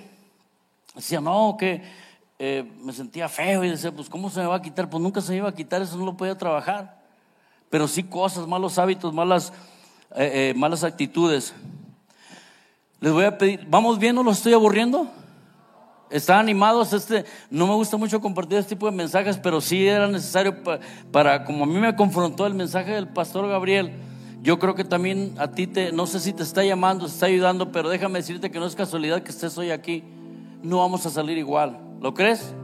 decía, 0.95 1.23
no, 1.23 1.57
que 1.59 1.83
eh, 2.39 2.71
me 2.83 2.93
sentía 2.93 3.31
feo 3.31 3.65
y 3.65 3.71
decía, 3.71 3.91
pues, 3.91 4.11
¿cómo 4.11 4.29
se 4.29 4.41
me 4.41 4.47
va 4.47 4.57
a 4.57 4.63
quitar? 4.63 4.91
Pues 4.91 5.03
nunca 5.03 5.23
se 5.23 5.33
me 5.33 5.39
iba 5.39 5.49
a 5.49 5.55
quitar, 5.55 5.81
eso 5.81 5.97
no 5.97 6.05
lo 6.05 6.17
podía 6.17 6.37
trabajar. 6.37 7.01
Pero 7.71 7.89
sí 7.89 8.03
cosas, 8.03 8.47
malos 8.47 8.79
hábitos, 8.79 9.15
malas, 9.15 9.51
eh, 10.15 10.53
malas 10.55 10.85
actitudes. 10.85 11.55
Les 13.01 13.13
voy 13.13 13.25
a 13.25 13.39
pedir, 13.39 13.65
¿vamos 13.67 13.99
bien? 13.99 14.15
¿No 14.15 14.23
los 14.23 14.37
estoy 14.37 14.53
aburriendo? 14.53 15.11
Están 16.11 16.41
animados. 16.41 16.93
Este, 16.93 17.25
no 17.51 17.67
me 17.67 17.75
gusta 17.75 17.97
mucho 17.97 18.21
compartir 18.21 18.59
este 18.59 18.75
tipo 18.75 18.91
de 18.91 18.97
mensajes, 18.97 19.39
pero 19.39 19.61
sí 19.61 19.87
era 19.87 20.07
necesario 20.07 20.57
para, 21.11 21.45
como 21.45 21.65
a 21.65 21.67
mí 21.67 21.79
me 21.79 21.95
confrontó 21.97 22.47
el 22.47 22.55
mensaje 22.55 22.93
del 22.93 23.09
pastor 23.09 23.49
Gabriel. 23.49 23.93
Yo 24.43 24.59
creo 24.59 24.75
que 24.75 24.85
también 24.85 25.35
a 25.39 25.51
ti 25.51 25.67
te, 25.67 25.93
no 25.93 26.07
sé 26.07 26.21
si 26.21 26.33
te 26.33 26.43
está 26.43 26.65
llamando, 26.65 27.07
te 27.07 27.13
está 27.13 27.27
ayudando, 27.27 27.73
pero 27.73 27.89
déjame 27.89 28.21
decirte 28.21 28.51
que 28.51 28.61
no 28.61 28.67
es 28.67 28.75
casualidad 28.77 29.23
que 29.23 29.31
estés 29.31 29.57
hoy 29.59 29.71
aquí. 29.71 30.05
No 30.63 30.79
vamos 30.79 31.05
a 31.07 31.11
salir 31.11 31.39
igual. 31.39 31.79
¿Lo 32.01 32.15
crees? 32.15 32.55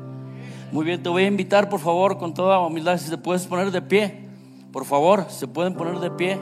Muy 0.70 0.85
bien, 0.85 1.02
te 1.02 1.09
voy 1.09 1.24
a 1.24 1.26
invitar, 1.26 1.68
por 1.68 1.81
favor, 1.81 2.18
con 2.18 2.35
toda 2.35 2.59
humildad, 2.61 2.98
si 2.98 3.11
te 3.11 3.18
puedes 3.18 3.46
poner 3.46 3.70
de 3.70 3.83
pie. 3.83 4.28
Por 4.72 4.85
favor, 4.85 5.26
se 5.28 5.46
pueden 5.46 5.74
poner 5.74 5.98
de 5.98 6.11
pie. 6.11 6.38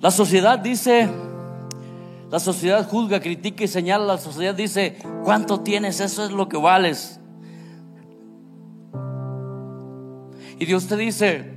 La 0.00 0.12
sociedad 0.12 0.58
dice 0.58 1.08
la 2.30 2.38
sociedad 2.38 2.86
juzga, 2.88 3.20
critica 3.20 3.64
y 3.64 3.68
señala. 3.68 4.04
La 4.04 4.18
sociedad 4.18 4.54
dice, 4.54 4.98
¿cuánto 5.24 5.60
tienes? 5.60 6.00
Eso 6.00 6.24
es 6.24 6.30
lo 6.30 6.48
que 6.48 6.58
vales. 6.58 7.20
Y 10.58 10.66
Dios 10.66 10.86
te 10.86 10.96
dice, 10.96 11.54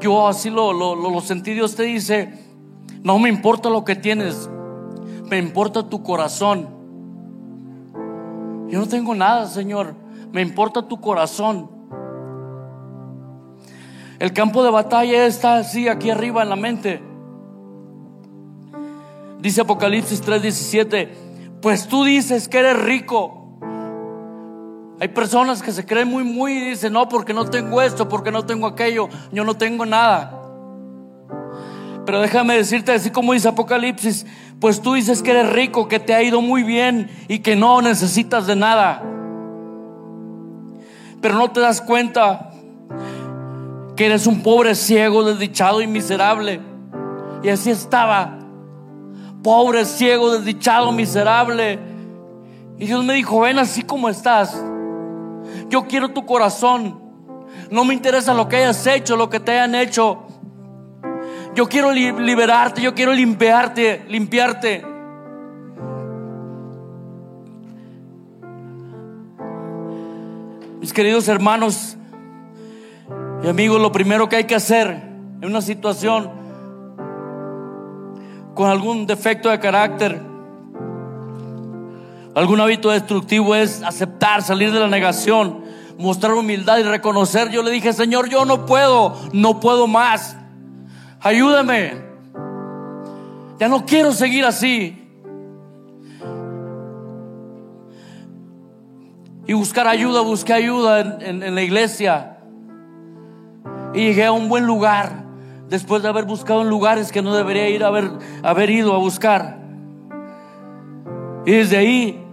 yo 0.00 0.26
así 0.26 0.50
lo, 0.50 0.72
lo, 0.72 0.94
lo, 0.94 1.20
sentí, 1.20 1.52
Dios 1.52 1.76
te 1.76 1.84
dice, 1.84 2.32
no 3.02 3.18
me 3.18 3.28
importa 3.28 3.68
lo 3.68 3.84
que 3.84 3.94
tienes, 3.94 4.48
me 5.28 5.38
importa 5.38 5.88
tu 5.88 6.02
corazón. 6.02 6.68
Yo 8.68 8.80
no 8.80 8.88
tengo 8.88 9.14
nada, 9.14 9.46
Señor. 9.46 9.94
Me 10.32 10.42
importa 10.42 10.82
tu 10.82 11.00
corazón. 11.00 11.70
El 14.18 14.32
campo 14.32 14.64
de 14.64 14.70
batalla 14.70 15.26
está 15.26 15.58
así 15.58 15.88
aquí 15.88 16.10
arriba 16.10 16.42
en 16.42 16.48
la 16.48 16.56
mente. 16.56 17.05
Dice 19.40 19.60
Apocalipsis 19.60 20.22
3:17, 20.22 21.08
pues 21.60 21.88
tú 21.88 22.04
dices 22.04 22.48
que 22.48 22.58
eres 22.58 22.78
rico. 22.82 23.42
Hay 24.98 25.08
personas 25.08 25.62
que 25.62 25.72
se 25.72 25.84
creen 25.84 26.08
muy, 26.08 26.24
muy 26.24 26.52
y 26.52 26.70
dicen, 26.70 26.94
no, 26.94 27.08
porque 27.08 27.34
no 27.34 27.44
tengo 27.44 27.82
esto, 27.82 28.08
porque 28.08 28.32
no 28.32 28.46
tengo 28.46 28.66
aquello, 28.66 29.08
yo 29.30 29.44
no 29.44 29.54
tengo 29.54 29.84
nada. 29.84 30.42
Pero 32.06 32.20
déjame 32.20 32.56
decirte, 32.56 32.92
así 32.92 33.10
como 33.10 33.34
dice 33.34 33.48
Apocalipsis, 33.48 34.24
pues 34.58 34.80
tú 34.80 34.94
dices 34.94 35.22
que 35.22 35.32
eres 35.32 35.52
rico, 35.52 35.88
que 35.88 35.98
te 35.98 36.14
ha 36.14 36.22
ido 36.22 36.40
muy 36.40 36.62
bien 36.62 37.10
y 37.28 37.40
que 37.40 37.56
no 37.56 37.82
necesitas 37.82 38.46
de 38.46 38.56
nada. 38.56 39.02
Pero 41.20 41.34
no 41.34 41.50
te 41.50 41.60
das 41.60 41.82
cuenta 41.82 42.52
que 43.96 44.06
eres 44.06 44.26
un 44.26 44.42
pobre 44.42 44.74
ciego, 44.74 45.24
desdichado 45.24 45.82
y 45.82 45.86
miserable. 45.86 46.60
Y 47.42 47.48
así 47.48 47.70
estaba. 47.70 48.35
Pobre 49.46 49.84
ciego, 49.84 50.32
desdichado, 50.32 50.90
miserable. 50.90 51.78
Y 52.78 52.86
Dios 52.86 53.04
me 53.04 53.12
dijo, 53.12 53.42
ven 53.42 53.60
así 53.60 53.82
como 53.82 54.08
estás. 54.08 54.60
Yo 55.68 55.86
quiero 55.86 56.08
tu 56.08 56.26
corazón. 56.26 56.98
No 57.70 57.84
me 57.84 57.94
interesa 57.94 58.34
lo 58.34 58.48
que 58.48 58.56
hayas 58.56 58.84
hecho, 58.88 59.16
lo 59.16 59.30
que 59.30 59.38
te 59.38 59.52
hayan 59.52 59.76
hecho. 59.76 60.26
Yo 61.54 61.68
quiero 61.68 61.92
liberarte, 61.92 62.82
yo 62.82 62.92
quiero 62.92 63.12
limpiarte, 63.12 64.04
limpiarte. 64.08 64.84
Mis 70.80 70.92
queridos 70.92 71.28
hermanos 71.28 71.96
y 73.44 73.46
amigos, 73.46 73.80
lo 73.80 73.92
primero 73.92 74.28
que 74.28 74.34
hay 74.34 74.44
que 74.44 74.56
hacer 74.56 74.90
en 74.90 75.44
una 75.44 75.60
situación 75.60 76.45
con 78.56 78.70
algún 78.70 79.06
defecto 79.06 79.50
de 79.50 79.60
carácter, 79.60 80.20
algún 82.34 82.58
hábito 82.58 82.90
destructivo 82.90 83.54
es 83.54 83.82
aceptar, 83.82 84.42
salir 84.42 84.72
de 84.72 84.80
la 84.80 84.88
negación, 84.88 85.62
mostrar 85.98 86.32
humildad 86.32 86.78
y 86.78 86.82
reconocer. 86.82 87.50
Yo 87.50 87.62
le 87.62 87.70
dije, 87.70 87.92
Señor, 87.92 88.30
yo 88.30 88.46
no 88.46 88.64
puedo, 88.64 89.14
no 89.32 89.60
puedo 89.60 89.86
más. 89.86 90.36
Ayúdame. 91.20 91.94
Ya 93.60 93.68
no 93.68 93.84
quiero 93.84 94.12
seguir 94.12 94.46
así. 94.46 95.02
Y 99.46 99.52
buscar 99.52 99.86
ayuda, 99.86 100.22
busqué 100.22 100.54
ayuda 100.54 101.18
en, 101.20 101.54
la 101.54 101.62
iglesia. 101.62 102.38
Y 103.92 103.98
llegué 103.98 104.24
a 104.24 104.32
un 104.32 104.48
buen 104.48 104.64
lugar 104.64 105.25
después 105.68 106.02
de 106.02 106.08
haber 106.08 106.24
buscado 106.24 106.62
en 106.62 106.68
lugares 106.68 107.10
que 107.10 107.22
no 107.22 107.34
debería 107.34 107.68
ir 107.68 107.84
a 107.84 107.88
haber, 107.88 108.70
ido 108.70 108.94
a 108.94 108.98
buscar. 108.98 109.58
Y 111.44 111.52
desde 111.52 111.76
ahí 111.76 112.24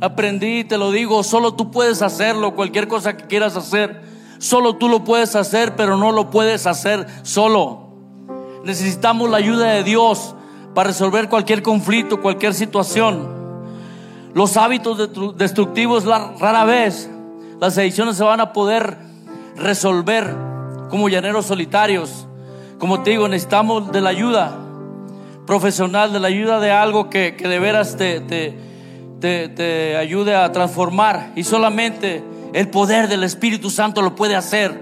aprendí, 0.00 0.64
te 0.64 0.78
lo 0.78 0.90
digo, 0.90 1.22
solo 1.22 1.54
tú 1.54 1.70
puedes 1.70 2.02
hacerlo, 2.02 2.54
cualquier 2.54 2.88
cosa 2.88 3.16
que 3.16 3.26
quieras 3.26 3.56
hacer, 3.56 4.02
solo 4.38 4.76
tú 4.76 4.88
lo 4.88 5.04
puedes 5.04 5.36
hacer, 5.36 5.76
pero 5.76 5.96
no 5.96 6.12
lo 6.12 6.30
puedes 6.30 6.66
hacer 6.66 7.06
solo. 7.22 7.88
Necesitamos 8.64 9.30
la 9.30 9.38
ayuda 9.38 9.72
de 9.72 9.84
Dios 9.84 10.34
para 10.74 10.88
resolver 10.88 11.28
cualquier 11.28 11.62
conflicto, 11.62 12.20
cualquier 12.20 12.54
situación. 12.54 13.40
Los 14.34 14.56
hábitos 14.56 15.36
destructivos 15.36 16.04
rara 16.04 16.64
vez, 16.64 17.10
las 17.60 17.76
ediciones 17.78 18.16
se 18.16 18.24
van 18.24 18.40
a 18.40 18.52
poder 18.52 18.96
resolver 19.56 20.34
como 20.88 21.08
llaneros 21.08 21.46
solitarios. 21.46 22.26
Como 22.80 23.02
te 23.02 23.10
digo, 23.10 23.28
necesitamos 23.28 23.92
de 23.92 24.00
la 24.00 24.08
ayuda 24.08 24.56
profesional, 25.46 26.14
de 26.14 26.18
la 26.18 26.28
ayuda 26.28 26.60
de 26.60 26.70
algo 26.70 27.10
que, 27.10 27.32
de 27.32 27.58
veras 27.58 27.98
te, 27.98 28.20
te, 28.20 28.56
te 29.20 29.96
ayude 29.98 30.34
a 30.34 30.50
transformar. 30.50 31.30
Y 31.36 31.44
solamente 31.44 32.24
el 32.54 32.70
poder 32.70 33.06
del 33.08 33.22
Espíritu 33.22 33.68
Santo 33.68 34.00
lo 34.00 34.14
puede 34.14 34.34
hacer. 34.34 34.80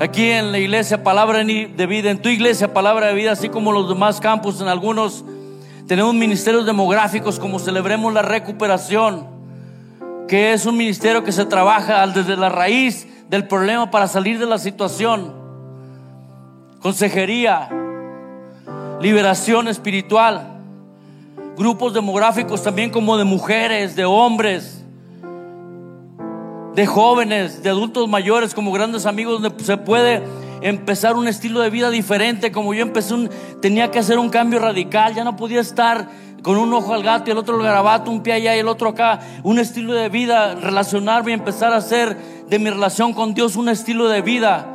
Aquí 0.00 0.30
en 0.30 0.52
la 0.52 0.58
iglesia 0.58 1.04
Palabra 1.04 1.44
de 1.44 1.86
Vida, 1.86 2.10
en 2.10 2.22
tu 2.22 2.30
iglesia 2.30 2.72
Palabra 2.72 3.08
de 3.08 3.14
Vida, 3.14 3.32
así 3.32 3.50
como 3.50 3.72
los 3.72 3.90
demás 3.90 4.18
campos, 4.18 4.62
en 4.62 4.68
algunos 4.68 5.22
tenemos 5.86 6.14
ministerios 6.14 6.64
demográficos 6.64 7.38
como 7.38 7.58
Celebremos 7.58 8.14
la 8.14 8.22
Recuperación, 8.22 9.26
que 10.28 10.54
es 10.54 10.64
un 10.64 10.78
ministerio 10.78 11.22
que 11.24 11.32
se 11.32 11.44
trabaja 11.44 12.06
desde 12.06 12.38
la 12.38 12.48
raíz 12.48 13.06
del 13.28 13.46
problema 13.46 13.90
para 13.90 14.08
salir 14.08 14.38
de 14.38 14.46
la 14.46 14.56
situación. 14.56 15.41
Consejería, 16.82 17.70
liberación 19.00 19.68
espiritual, 19.68 20.58
grupos 21.56 21.94
demográficos 21.94 22.62
también 22.62 22.90
como 22.90 23.16
de 23.16 23.24
mujeres, 23.24 23.94
de 23.94 24.04
hombres 24.04 24.82
de 26.74 26.86
jóvenes, 26.86 27.62
de 27.62 27.68
adultos 27.68 28.08
mayores, 28.08 28.54
como 28.54 28.72
grandes 28.72 29.06
amigos, 29.06 29.40
donde 29.40 29.62
se 29.62 29.76
puede 29.76 30.22
empezar 30.62 31.16
un 31.16 31.28
estilo 31.28 31.60
de 31.60 31.70
vida 31.70 31.90
diferente. 31.90 32.50
Como 32.50 32.72
yo 32.74 32.82
empecé, 32.82 33.14
un, 33.14 33.30
tenía 33.60 33.90
que 33.90 33.98
hacer 33.98 34.18
un 34.18 34.30
cambio 34.30 34.58
radical, 34.58 35.14
ya 35.14 35.24
no 35.24 35.36
podía 35.36 35.60
estar 35.60 36.08
con 36.42 36.56
un 36.56 36.72
ojo 36.72 36.94
al 36.94 37.02
gato 37.02 37.28
y 37.28 37.32
el 37.32 37.38
otro 37.38 37.56
al 37.56 37.62
garabato, 37.62 38.10
un 38.10 38.22
pie 38.22 38.32
allá 38.34 38.56
y 38.56 38.60
el 38.60 38.68
otro 38.68 38.88
acá. 38.88 39.20
Un 39.42 39.58
estilo 39.58 39.92
de 39.92 40.08
vida, 40.08 40.54
relacionarme 40.54 41.32
y 41.32 41.34
empezar 41.34 41.72
a 41.72 41.76
hacer 41.76 42.16
de 42.48 42.58
mi 42.58 42.70
relación 42.70 43.12
con 43.12 43.34
Dios 43.34 43.56
un 43.56 43.68
estilo 43.68 44.08
de 44.08 44.22
vida 44.22 44.71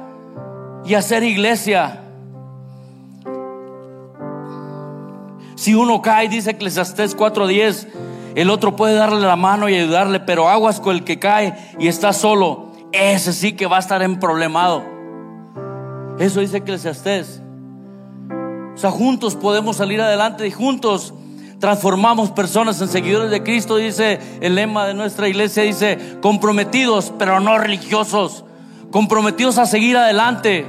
y 0.88 0.94
hacer 0.96 1.24
iglesia. 1.24 2.02
Si 5.56 5.76
uno 5.76 6.02
cae, 6.02 6.30
dice 6.30 6.52
Eclesiastés 6.52 7.16
4:10 7.16 7.88
el 8.38 8.52
otro 8.52 8.76
puede 8.76 8.94
darle 8.94 9.26
la 9.26 9.36
mano 9.36 9.68
y 9.68 9.74
ayudarle, 9.74 10.20
pero 10.20 10.48
aguas 10.48 10.80
con 10.80 10.96
el 10.96 11.04
que 11.04 11.18
cae 11.18 11.56
y 11.80 11.88
está 11.88 12.14
solo. 12.14 12.72
Ese 12.92 13.34
sí 13.34 13.54
que 13.54 13.66
va 13.66 13.78
a 13.78 13.80
estar 13.80 14.04
en 14.04 14.20
problemado. 14.20 14.84
Eso 16.20 16.42
dice 16.42 16.58
Eclesiastés. 16.58 17.42
O 18.76 18.78
sea, 18.78 18.92
juntos 18.92 19.34
podemos 19.34 19.78
salir 19.78 20.00
adelante 20.02 20.46
y 20.46 20.52
juntos 20.52 21.16
transformamos 21.60 22.30
personas 22.30 22.80
en 22.80 22.90
seguidores 22.90 23.32
de 23.32 23.42
Cristo, 23.42 23.78
dice 23.78 24.20
el 24.40 24.54
lema 24.54 24.86
de 24.86 24.94
nuestra 24.94 25.28
iglesia, 25.28 25.64
dice, 25.64 25.98
comprometidos, 26.22 27.12
pero 27.18 27.40
no 27.40 27.58
religiosos, 27.58 28.46
comprometidos 28.92 29.58
a 29.58 29.66
seguir 29.66 29.98
adelante, 29.98 30.68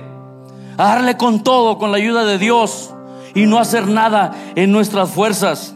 a 0.78 0.84
darle 0.84 1.16
con 1.16 1.42
todo, 1.42 1.76
con 1.76 1.90
la 1.90 1.98
ayuda 1.98 2.24
de 2.24 2.38
Dios 2.38 2.94
y 3.34 3.46
no 3.46 3.58
hacer 3.58 3.88
nada 3.88 4.32
en 4.54 4.72
nuestras 4.72 5.10
fuerzas. 5.10 5.74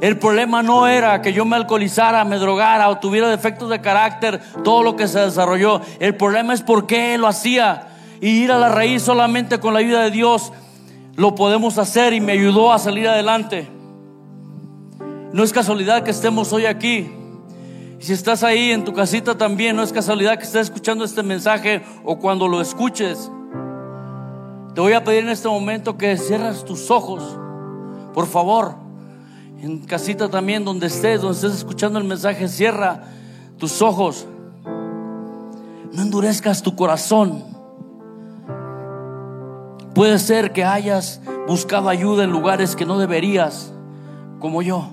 El 0.00 0.18
problema 0.18 0.62
no 0.62 0.86
era 0.86 1.22
que 1.22 1.32
yo 1.32 1.46
me 1.46 1.56
alcoholizara, 1.56 2.24
me 2.24 2.36
drogara 2.36 2.90
o 2.90 2.98
tuviera 2.98 3.28
defectos 3.28 3.70
de 3.70 3.80
carácter, 3.80 4.40
todo 4.62 4.82
lo 4.82 4.94
que 4.94 5.08
se 5.08 5.20
desarrolló. 5.20 5.80
El 6.00 6.14
problema 6.16 6.52
es 6.52 6.60
por 6.60 6.86
qué 6.86 7.16
lo 7.16 7.26
hacía. 7.26 7.88
Y 8.20 8.28
ir 8.28 8.52
a 8.52 8.58
la 8.58 8.68
raíz 8.68 9.02
solamente 9.02 9.58
con 9.58 9.72
la 9.72 9.80
ayuda 9.80 10.02
de 10.02 10.10
Dios 10.10 10.52
lo 11.16 11.34
podemos 11.34 11.78
hacer 11.78 12.12
y 12.12 12.20
me 12.20 12.32
ayudó 12.32 12.72
a 12.72 12.78
salir 12.78 13.08
adelante. 13.08 13.66
No 15.32 15.42
es 15.42 15.52
casualidad 15.52 16.02
que 16.02 16.10
estemos 16.10 16.52
hoy 16.52 16.66
aquí. 16.66 17.10
Si 17.98 18.12
estás 18.12 18.42
ahí 18.42 18.70
en 18.70 18.84
tu 18.84 18.92
casita 18.92 19.38
también, 19.38 19.76
no 19.76 19.82
es 19.82 19.92
casualidad 19.92 20.36
que 20.36 20.44
estés 20.44 20.66
escuchando 20.66 21.04
este 21.04 21.22
mensaje 21.22 21.82
o 22.04 22.18
cuando 22.18 22.48
lo 22.48 22.60
escuches. 22.60 23.30
Te 24.76 24.80
voy 24.80 24.92
a 24.92 25.02
pedir 25.02 25.24
en 25.24 25.30
este 25.30 25.48
momento 25.48 25.96
que 25.96 26.16
cierres 26.16 26.64
tus 26.64 26.92
ojos. 26.92 27.36
Por 28.14 28.26
favor 28.26 28.86
en 29.62 29.78
casita 29.78 30.28
también, 30.28 30.64
donde 30.64 30.86
estés, 30.86 31.22
donde 31.22 31.36
estés 31.36 31.54
escuchando 31.54 31.98
el 31.98 32.04
mensaje, 32.04 32.46
cierra 32.48 33.04
tus 33.58 33.80
ojos. 33.82 34.26
No 35.92 36.02
endurezcas 36.02 36.62
tu 36.62 36.76
corazón. 36.76 37.42
Puede 39.94 40.18
ser 40.18 40.52
que 40.52 40.62
hayas 40.62 41.20
buscado 41.48 41.88
ayuda 41.88 42.24
en 42.24 42.30
lugares 42.30 42.76
que 42.76 42.84
no 42.84 42.98
deberías, 42.98 43.72
como 44.40 44.60
yo. 44.60 44.90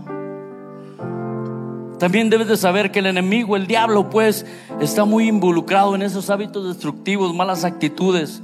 También 2.00 2.30
debes 2.30 2.48
de 2.48 2.58
saber 2.58 2.91
que 2.91 3.00
el 3.00 3.08
enemigo, 3.08 3.56
el 3.56 3.67
diablo, 3.67 4.10
pues, 4.10 4.46
está 4.80 5.04
muy 5.04 5.28
involucrado 5.28 5.93
en 5.96 6.04
esos 6.04 6.30
hábitos 6.30 6.67
destructivos, 6.67 7.36
malas 7.36 7.65
actitudes. 7.65 8.41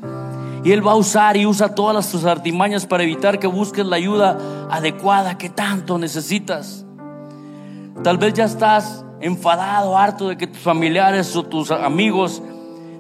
Y 0.63 0.72
Él 0.72 0.86
va 0.86 0.93
a 0.93 0.95
usar 0.95 1.38
y 1.38 1.45
usa 1.45 1.74
todas 1.76 2.06
sus 2.06 2.26
artimañas 2.26 2.86
para 2.86 3.04
evitar 3.04 3.39
que 3.39 3.48
busques 3.48 3.86
la 3.86 3.95
ayuda 3.95 4.38
adecuada 4.69 5.38
que 5.38 5.50
tanto 5.50 5.98
necesitas. 5.98 6.86
Tal 8.04 8.17
vez 8.17 8.34
ya 8.34 8.45
estás 8.45 9.06
enfadado, 9.22 9.98
harto 9.98 10.30
de 10.30 10.38
que 10.38 10.48
tus 10.48 10.60
familiares 10.60 11.36
o 11.36 11.43
tus 11.43 11.72
amigos 11.72 12.41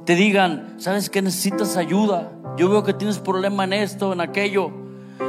te 0.05 0.15
digan, 0.15 0.75
¿sabes 0.77 1.09
que 1.09 1.21
necesitas 1.21 1.77
ayuda? 1.77 2.31
Yo 2.57 2.69
veo 2.69 2.83
que 2.83 2.93
tienes 2.93 3.19
problema 3.19 3.63
en 3.63 3.73
esto, 3.73 4.11
en 4.11 4.21
aquello. 4.21 4.71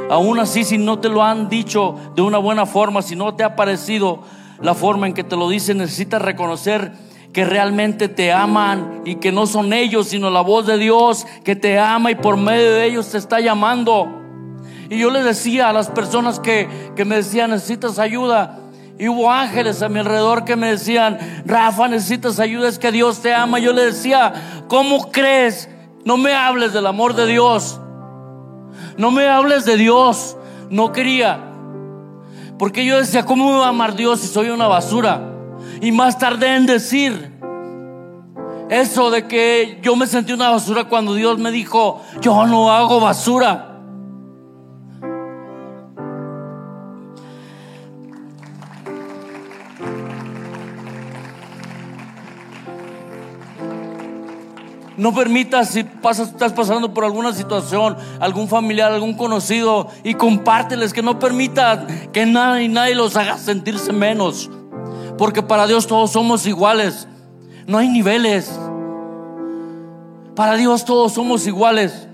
Aún 0.09 0.39
así, 0.39 0.63
si 0.63 0.77
no 0.77 0.99
te 0.99 1.09
lo 1.09 1.23
han 1.23 1.49
dicho 1.49 1.95
de 2.15 2.21
una 2.21 2.37
buena 2.37 2.65
forma, 2.65 3.01
si 3.01 3.15
no 3.15 3.35
te 3.35 3.43
ha 3.43 3.55
parecido, 3.55 4.21
la 4.61 4.73
forma 4.73 5.07
en 5.07 5.13
que 5.13 5.23
te 5.23 5.35
lo 5.35 5.49
dice, 5.49 5.73
necesitas 5.73 6.21
reconocer 6.21 6.93
que 7.33 7.45
realmente 7.45 8.09
te 8.09 8.31
aman 8.31 9.01
y 9.05 9.15
que 9.15 9.31
no 9.31 9.47
son 9.47 9.73
ellos, 9.73 10.07
sino 10.07 10.29
la 10.29 10.41
voz 10.41 10.67
de 10.67 10.77
Dios 10.77 11.25
que 11.43 11.55
te 11.55 11.79
ama 11.79 12.11
y 12.11 12.15
por 12.15 12.37
medio 12.37 12.73
de 12.73 12.85
ellos 12.85 13.09
te 13.09 13.17
está 13.17 13.39
llamando. 13.39 14.07
Y 14.89 14.97
yo 14.99 15.09
le 15.09 15.23
decía 15.23 15.69
a 15.69 15.73
las 15.73 15.89
personas 15.89 16.39
que, 16.39 16.67
que 16.95 17.05
me 17.05 17.15
decían, 17.15 17.51
necesitas 17.51 17.97
ayuda. 17.99 18.59
Y 18.99 19.07
hubo 19.07 19.31
ángeles 19.31 19.81
a 19.81 19.89
mi 19.89 19.99
alrededor 19.99 20.43
que 20.43 20.57
me 20.57 20.71
decían, 20.71 21.17
Rafa, 21.45 21.87
necesitas 21.87 22.39
ayuda, 22.39 22.67
es 22.67 22.77
que 22.77 22.91
Dios 22.91 23.21
te 23.21 23.33
ama. 23.33 23.59
Yo 23.59 23.71
le 23.71 23.85
decía, 23.85 24.33
¿cómo 24.67 25.09
crees? 25.11 25.69
No 26.03 26.17
me 26.17 26.33
hables 26.33 26.73
del 26.73 26.85
amor 26.85 27.15
de 27.15 27.25
Dios. 27.25 27.79
No 28.97 29.09
me 29.11 29.29
hables 29.29 29.63
de 29.63 29.77
Dios. 29.77 30.35
No 30.69 30.91
quería. 30.91 31.39
Porque 32.59 32.85
yo 32.85 32.97
decía, 32.97 33.25
¿cómo 33.25 33.57
me 33.57 33.63
a 33.63 33.69
amar 33.69 33.95
Dios 33.95 34.19
si 34.19 34.27
soy 34.27 34.49
una 34.49 34.67
basura? 34.67 35.30
Y 35.81 35.91
más 35.91 36.19
tarde 36.19 36.55
en 36.55 36.67
decir 36.67 37.31
eso 38.69 39.09
de 39.09 39.27
que 39.27 39.79
yo 39.81 39.95
me 39.95 40.05
sentí 40.05 40.31
una 40.31 40.49
basura 40.49 40.85
cuando 40.85 41.15
Dios 41.15 41.39
me 41.39 41.49
dijo, 41.49 42.01
yo 42.21 42.45
no 42.45 42.71
hago 42.71 42.99
basura. 42.99 43.67
No 54.97 55.15
permitas 55.15 55.69
si 55.69 55.83
pasas, 55.83 56.29
estás 56.29 56.53
pasando 56.53 56.93
por 56.93 57.03
alguna 57.05 57.33
situación, 57.33 57.97
algún 58.19 58.47
familiar, 58.47 58.91
algún 58.91 59.15
conocido, 59.15 59.89
y 60.03 60.13
compárteles 60.13 60.93
que 60.93 61.01
no 61.01 61.17
permitas 61.17 61.91
que 62.13 62.27
nadie, 62.27 62.69
nadie 62.69 62.93
los 62.93 63.17
haga 63.17 63.39
sentirse 63.39 63.91
menos. 63.91 64.51
Porque 65.21 65.43
para 65.43 65.67
Dios 65.67 65.85
todos 65.85 66.09
somos 66.09 66.47
iguales. 66.47 67.07
No 67.67 67.77
hay 67.77 67.89
niveles. 67.89 68.59
Para 70.35 70.55
Dios 70.55 70.83
todos 70.83 71.13
somos 71.13 71.45
iguales. 71.45 72.07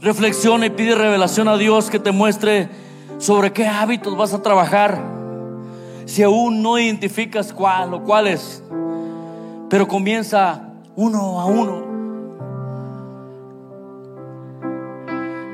Reflexiona 0.00 0.66
y 0.66 0.70
pide 0.70 0.96
revelación 0.96 1.46
a 1.46 1.56
Dios 1.56 1.88
que 1.88 2.00
te 2.00 2.10
muestre 2.10 2.68
sobre 3.18 3.52
qué 3.52 3.68
hábitos 3.68 4.16
vas 4.16 4.34
a 4.34 4.42
trabajar. 4.42 5.00
Si 6.06 6.24
aún 6.24 6.64
no 6.64 6.80
identificas 6.80 7.52
cuál 7.52 7.94
o 7.94 8.02
cuáles, 8.02 8.60
pero 9.68 9.86
comienza 9.86 10.64
uno 10.96 11.40
a 11.40 11.44
uno. 11.44 11.89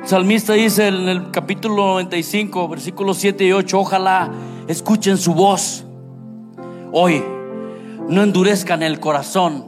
Salmista 0.06 0.52
dice 0.52 0.88
en 0.88 1.08
el 1.08 1.30
capítulo 1.30 1.86
95, 1.86 2.68
versículos 2.68 3.18
7 3.18 3.44
y 3.44 3.52
8, 3.52 3.78
ojalá 3.78 4.30
escuchen 4.68 5.18
su 5.18 5.34
voz. 5.34 5.84
Hoy 6.92 7.24
no 8.08 8.22
endurezcan 8.22 8.82
el 8.82 9.00
corazón. 9.00 9.64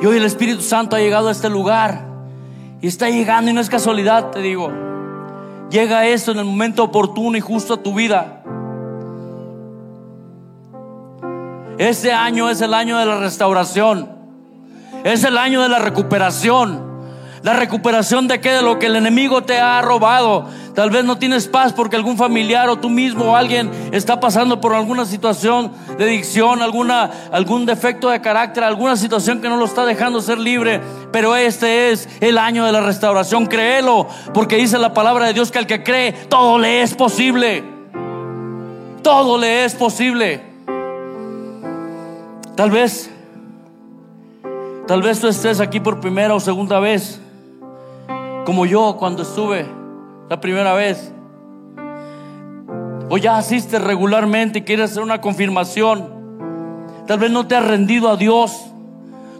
Y 0.00 0.06
hoy 0.06 0.16
el 0.16 0.24
Espíritu 0.24 0.62
Santo 0.62 0.96
ha 0.96 1.00
llegado 1.00 1.28
a 1.28 1.32
este 1.32 1.50
lugar 1.50 2.06
y 2.80 2.86
está 2.86 3.10
llegando 3.10 3.50
y 3.50 3.54
no 3.54 3.60
es 3.60 3.68
casualidad, 3.68 4.30
te 4.30 4.40
digo. 4.40 4.70
Llega 5.70 6.06
esto 6.06 6.32
en 6.32 6.38
el 6.38 6.46
momento 6.46 6.82
oportuno 6.82 7.36
y 7.36 7.40
justo 7.40 7.74
a 7.74 7.82
tu 7.82 7.94
vida. 7.94 8.42
Este 11.76 12.12
año 12.12 12.48
es 12.48 12.60
el 12.60 12.74
año 12.74 12.98
de 12.98 13.06
la 13.06 13.18
restauración. 13.18 14.08
Es 15.04 15.24
el 15.24 15.36
año 15.36 15.62
de 15.62 15.68
la 15.68 15.78
recuperación. 15.78 16.89
La 17.42 17.54
recuperación 17.54 18.28
de 18.28 18.38
qué? 18.38 18.50
De 18.50 18.62
lo 18.62 18.78
que 18.78 18.86
el 18.86 18.96
enemigo 18.96 19.42
te 19.42 19.58
ha 19.58 19.80
robado. 19.80 20.46
Tal 20.74 20.90
vez 20.90 21.04
no 21.04 21.16
tienes 21.16 21.48
paz 21.48 21.72
porque 21.72 21.96
algún 21.96 22.18
familiar 22.18 22.68
o 22.68 22.78
tú 22.78 22.90
mismo 22.90 23.32
o 23.32 23.36
alguien 23.36 23.70
está 23.92 24.20
pasando 24.20 24.60
por 24.60 24.74
alguna 24.74 25.06
situación 25.06 25.72
de 25.96 26.04
adicción, 26.04 26.60
alguna, 26.60 27.10
algún 27.32 27.64
defecto 27.64 28.10
de 28.10 28.20
carácter, 28.20 28.62
alguna 28.62 28.96
situación 28.96 29.40
que 29.40 29.48
no 29.48 29.56
lo 29.56 29.64
está 29.64 29.86
dejando 29.86 30.20
ser 30.20 30.38
libre. 30.38 30.82
Pero 31.12 31.34
este 31.34 31.90
es 31.90 32.10
el 32.20 32.36
año 32.36 32.66
de 32.66 32.72
la 32.72 32.82
restauración. 32.82 33.46
Créelo, 33.46 34.06
porque 34.34 34.56
dice 34.56 34.78
la 34.78 34.92
palabra 34.92 35.26
de 35.26 35.32
Dios 35.32 35.50
que 35.50 35.58
al 35.58 35.66
que 35.66 35.82
cree, 35.82 36.12
todo 36.12 36.58
le 36.58 36.82
es 36.82 36.94
posible. 36.94 37.64
Todo 39.02 39.38
le 39.38 39.64
es 39.64 39.74
posible. 39.74 40.42
Tal 42.54 42.70
vez, 42.70 43.10
tal 44.86 45.00
vez 45.00 45.20
tú 45.20 45.28
estés 45.28 45.58
aquí 45.58 45.80
por 45.80 46.00
primera 46.00 46.34
o 46.34 46.40
segunda 46.40 46.78
vez 46.80 47.18
como 48.44 48.66
yo 48.66 48.96
cuando 48.98 49.22
estuve 49.22 49.66
la 50.28 50.40
primera 50.40 50.74
vez. 50.74 51.12
O 53.08 53.18
ya 53.18 53.38
asistes 53.38 53.82
regularmente 53.82 54.60
y 54.60 54.62
quieres 54.62 54.92
hacer 54.92 55.02
una 55.02 55.20
confirmación. 55.20 56.20
Tal 57.06 57.18
vez 57.18 57.30
no 57.30 57.46
te 57.46 57.56
has 57.56 57.66
rendido 57.66 58.08
a 58.08 58.16
Dios. 58.16 58.70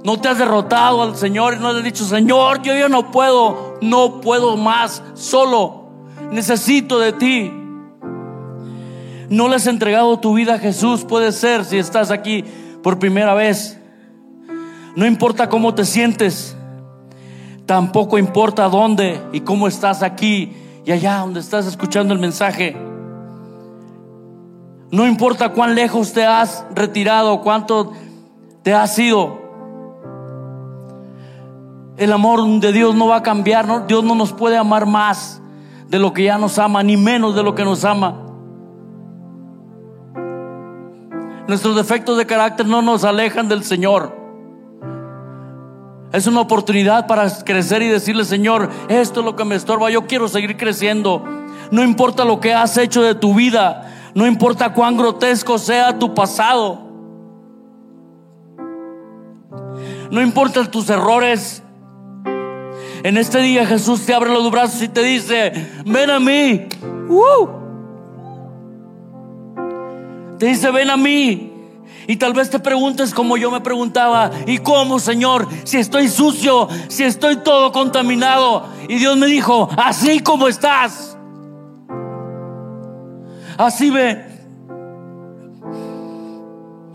No 0.03 0.19
te 0.19 0.29
has 0.29 0.39
derrotado 0.39 1.03
al 1.03 1.17
Señor 1.17 1.55
y 1.55 1.59
no 1.59 1.73
le 1.73 1.79
has 1.79 1.85
dicho, 1.85 2.05
Señor, 2.05 2.63
yo 2.63 2.75
ya 2.75 2.89
no 2.89 3.11
puedo, 3.11 3.77
no 3.83 4.21
puedo 4.23 4.57
más, 4.57 5.03
solo 5.13 5.91
necesito 6.31 6.99
de 6.99 7.13
ti. 7.13 7.53
No 9.29 9.49
le 9.49 9.57
has 9.57 9.67
entregado 9.67 10.19
tu 10.19 10.35
vida 10.35 10.55
a 10.55 10.59
Jesús, 10.59 11.05
puede 11.05 11.33
ser 11.33 11.65
si 11.65 11.79
estás 11.79 12.11
aquí 12.11 12.45
por 12.83 12.99
primera 12.99 13.35
vez. 13.35 13.79
No 14.97 15.07
importa 15.07 15.49
cómo 15.49 15.75
te 15.75 15.85
sientes, 15.85 16.57
Tampoco 17.71 18.19
importa 18.19 18.69
dónde 18.69 19.23
y 19.31 19.43
cómo 19.43 19.69
estás 19.69 20.03
aquí 20.03 20.53
y 20.85 20.91
allá 20.91 21.19
donde 21.19 21.39
estás 21.39 21.67
escuchando 21.67 22.13
el 22.13 22.19
mensaje. 22.19 22.77
No 24.91 25.07
importa 25.07 25.51
cuán 25.51 25.77
lejos 25.77 26.13
te 26.13 26.27
has 26.27 26.67
retirado, 26.75 27.41
cuánto 27.43 27.93
te 28.65 28.75
has 28.75 28.99
ido. 28.99 29.39
El 31.97 32.13
amor 32.13 32.45
de 32.59 32.73
Dios 32.73 32.97
no 32.97 33.07
va 33.07 33.19
a 33.19 33.23
cambiar. 33.23 33.87
Dios 33.87 34.03
no 34.03 34.17
nos 34.17 34.33
puede 34.33 34.57
amar 34.57 34.85
más 34.85 35.41
de 35.87 36.01
lo 36.01 36.13
que 36.13 36.25
ya 36.25 36.39
nos 36.39 36.59
ama, 36.59 36.83
ni 36.83 36.97
menos 36.97 37.37
de 37.37 37.45
lo 37.45 37.55
que 37.55 37.63
nos 37.63 37.85
ama. 37.85 38.17
Nuestros 41.47 41.77
defectos 41.77 42.19
de 42.19 42.27
carácter 42.27 42.67
no 42.67 42.83
nos 42.83 43.05
alejan 43.05 43.49
del 43.49 43.63
Señor. 43.63 44.20
Es 46.13 46.27
una 46.27 46.41
oportunidad 46.41 47.07
para 47.07 47.31
crecer 47.45 47.83
y 47.83 47.89
decirle, 47.89 48.25
Señor, 48.25 48.69
esto 48.89 49.21
es 49.21 49.27
lo 49.27 49.37
que 49.37 49.45
me 49.45 49.55
estorba, 49.55 49.91
yo 49.91 50.07
quiero 50.07 50.27
seguir 50.27 50.57
creciendo. 50.57 51.25
No 51.71 51.85
importa 51.85 52.25
lo 52.25 52.41
que 52.41 52.53
has 52.53 52.77
hecho 52.77 53.03
de 53.03 53.15
tu 53.15 53.35
vida, 53.35 54.11
no 54.15 54.27
importa 54.27 54.73
cuán 54.73 54.97
grotesco 54.97 55.59
sea 55.59 55.99
tu 55.99 56.15
pasado. 56.15 56.91
No 60.11 60.21
importa 60.21 60.69
tus 60.69 60.91
errores. 60.91 61.63
En 63.05 63.17
este 63.17 63.39
día 63.41 63.65
Jesús 63.65 64.05
te 64.05 64.13
abre 64.13 64.31
los 64.31 64.51
brazos 64.51 64.83
y 64.83 64.89
te 64.89 65.03
dice, 65.03 65.53
ven 65.87 66.11
a 66.11 66.19
mí. 66.19 66.67
Te 70.39 70.47
dice, 70.47 70.71
ven 70.73 70.91
a 70.91 70.97
mí. 70.97 71.50
Y 72.11 72.17
tal 72.17 72.33
vez 72.33 72.51
te 72.51 72.59
preguntes 72.59 73.15
como 73.15 73.37
yo 73.37 73.53
me 73.53 73.61
preguntaba, 73.61 74.33
¿y 74.45 74.59
cómo, 74.59 74.99
Señor? 74.99 75.47
Si 75.63 75.77
estoy 75.77 76.09
sucio, 76.09 76.67
si 76.89 77.05
estoy 77.05 77.37
todo 77.37 77.71
contaminado. 77.71 78.67
Y 78.89 78.97
Dios 78.97 79.17
me 79.17 79.29
dijo, 79.29 79.69
así 79.77 80.19
como 80.19 80.49
estás. 80.49 81.17
Así 83.57 83.91
ve. 83.91 84.27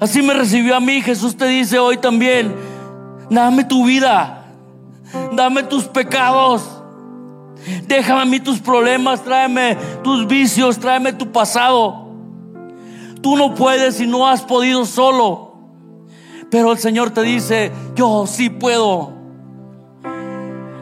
Así 0.02 0.22
me 0.22 0.34
recibió 0.34 0.76
a 0.76 0.82
mí. 0.82 1.02
Jesús 1.02 1.38
te 1.38 1.48
dice 1.48 1.80
hoy 1.80 1.96
también, 1.96 2.54
dame 3.30 3.64
tu 3.64 3.86
vida, 3.86 4.48
dame 5.32 5.64
tus 5.64 5.86
pecados. 5.86 6.62
Déjame 7.88 8.22
a 8.22 8.26
mí 8.26 8.42
tus 8.42 8.60
problemas, 8.60 9.24
tráeme 9.24 9.78
tus 10.04 10.28
vicios, 10.28 10.78
tráeme 10.78 11.14
tu 11.14 11.32
pasado. 11.32 12.05
Tú 13.26 13.36
no 13.36 13.56
puedes 13.56 14.00
y 14.00 14.06
no 14.06 14.28
has 14.28 14.44
podido 14.44 14.86
solo. 14.86 15.56
Pero 16.52 16.72
el 16.72 16.78
Señor 16.78 17.10
te 17.10 17.24
dice, 17.24 17.72
yo 17.96 18.28
sí 18.28 18.52
puedo. 18.52 19.14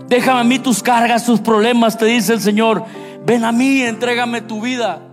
Déjame 0.09 0.41
a 0.41 0.43
mí 0.43 0.59
tus 0.59 0.83
cargas, 0.83 1.25
tus 1.25 1.39
problemas, 1.39 1.97
te 1.97 2.03
dice 2.03 2.33
el 2.33 2.41
Señor. 2.41 2.83
Ven 3.25 3.45
a 3.45 3.53
mí, 3.53 3.81
entrégame 3.81 4.41
tu 4.41 4.59
vida. 4.59 5.12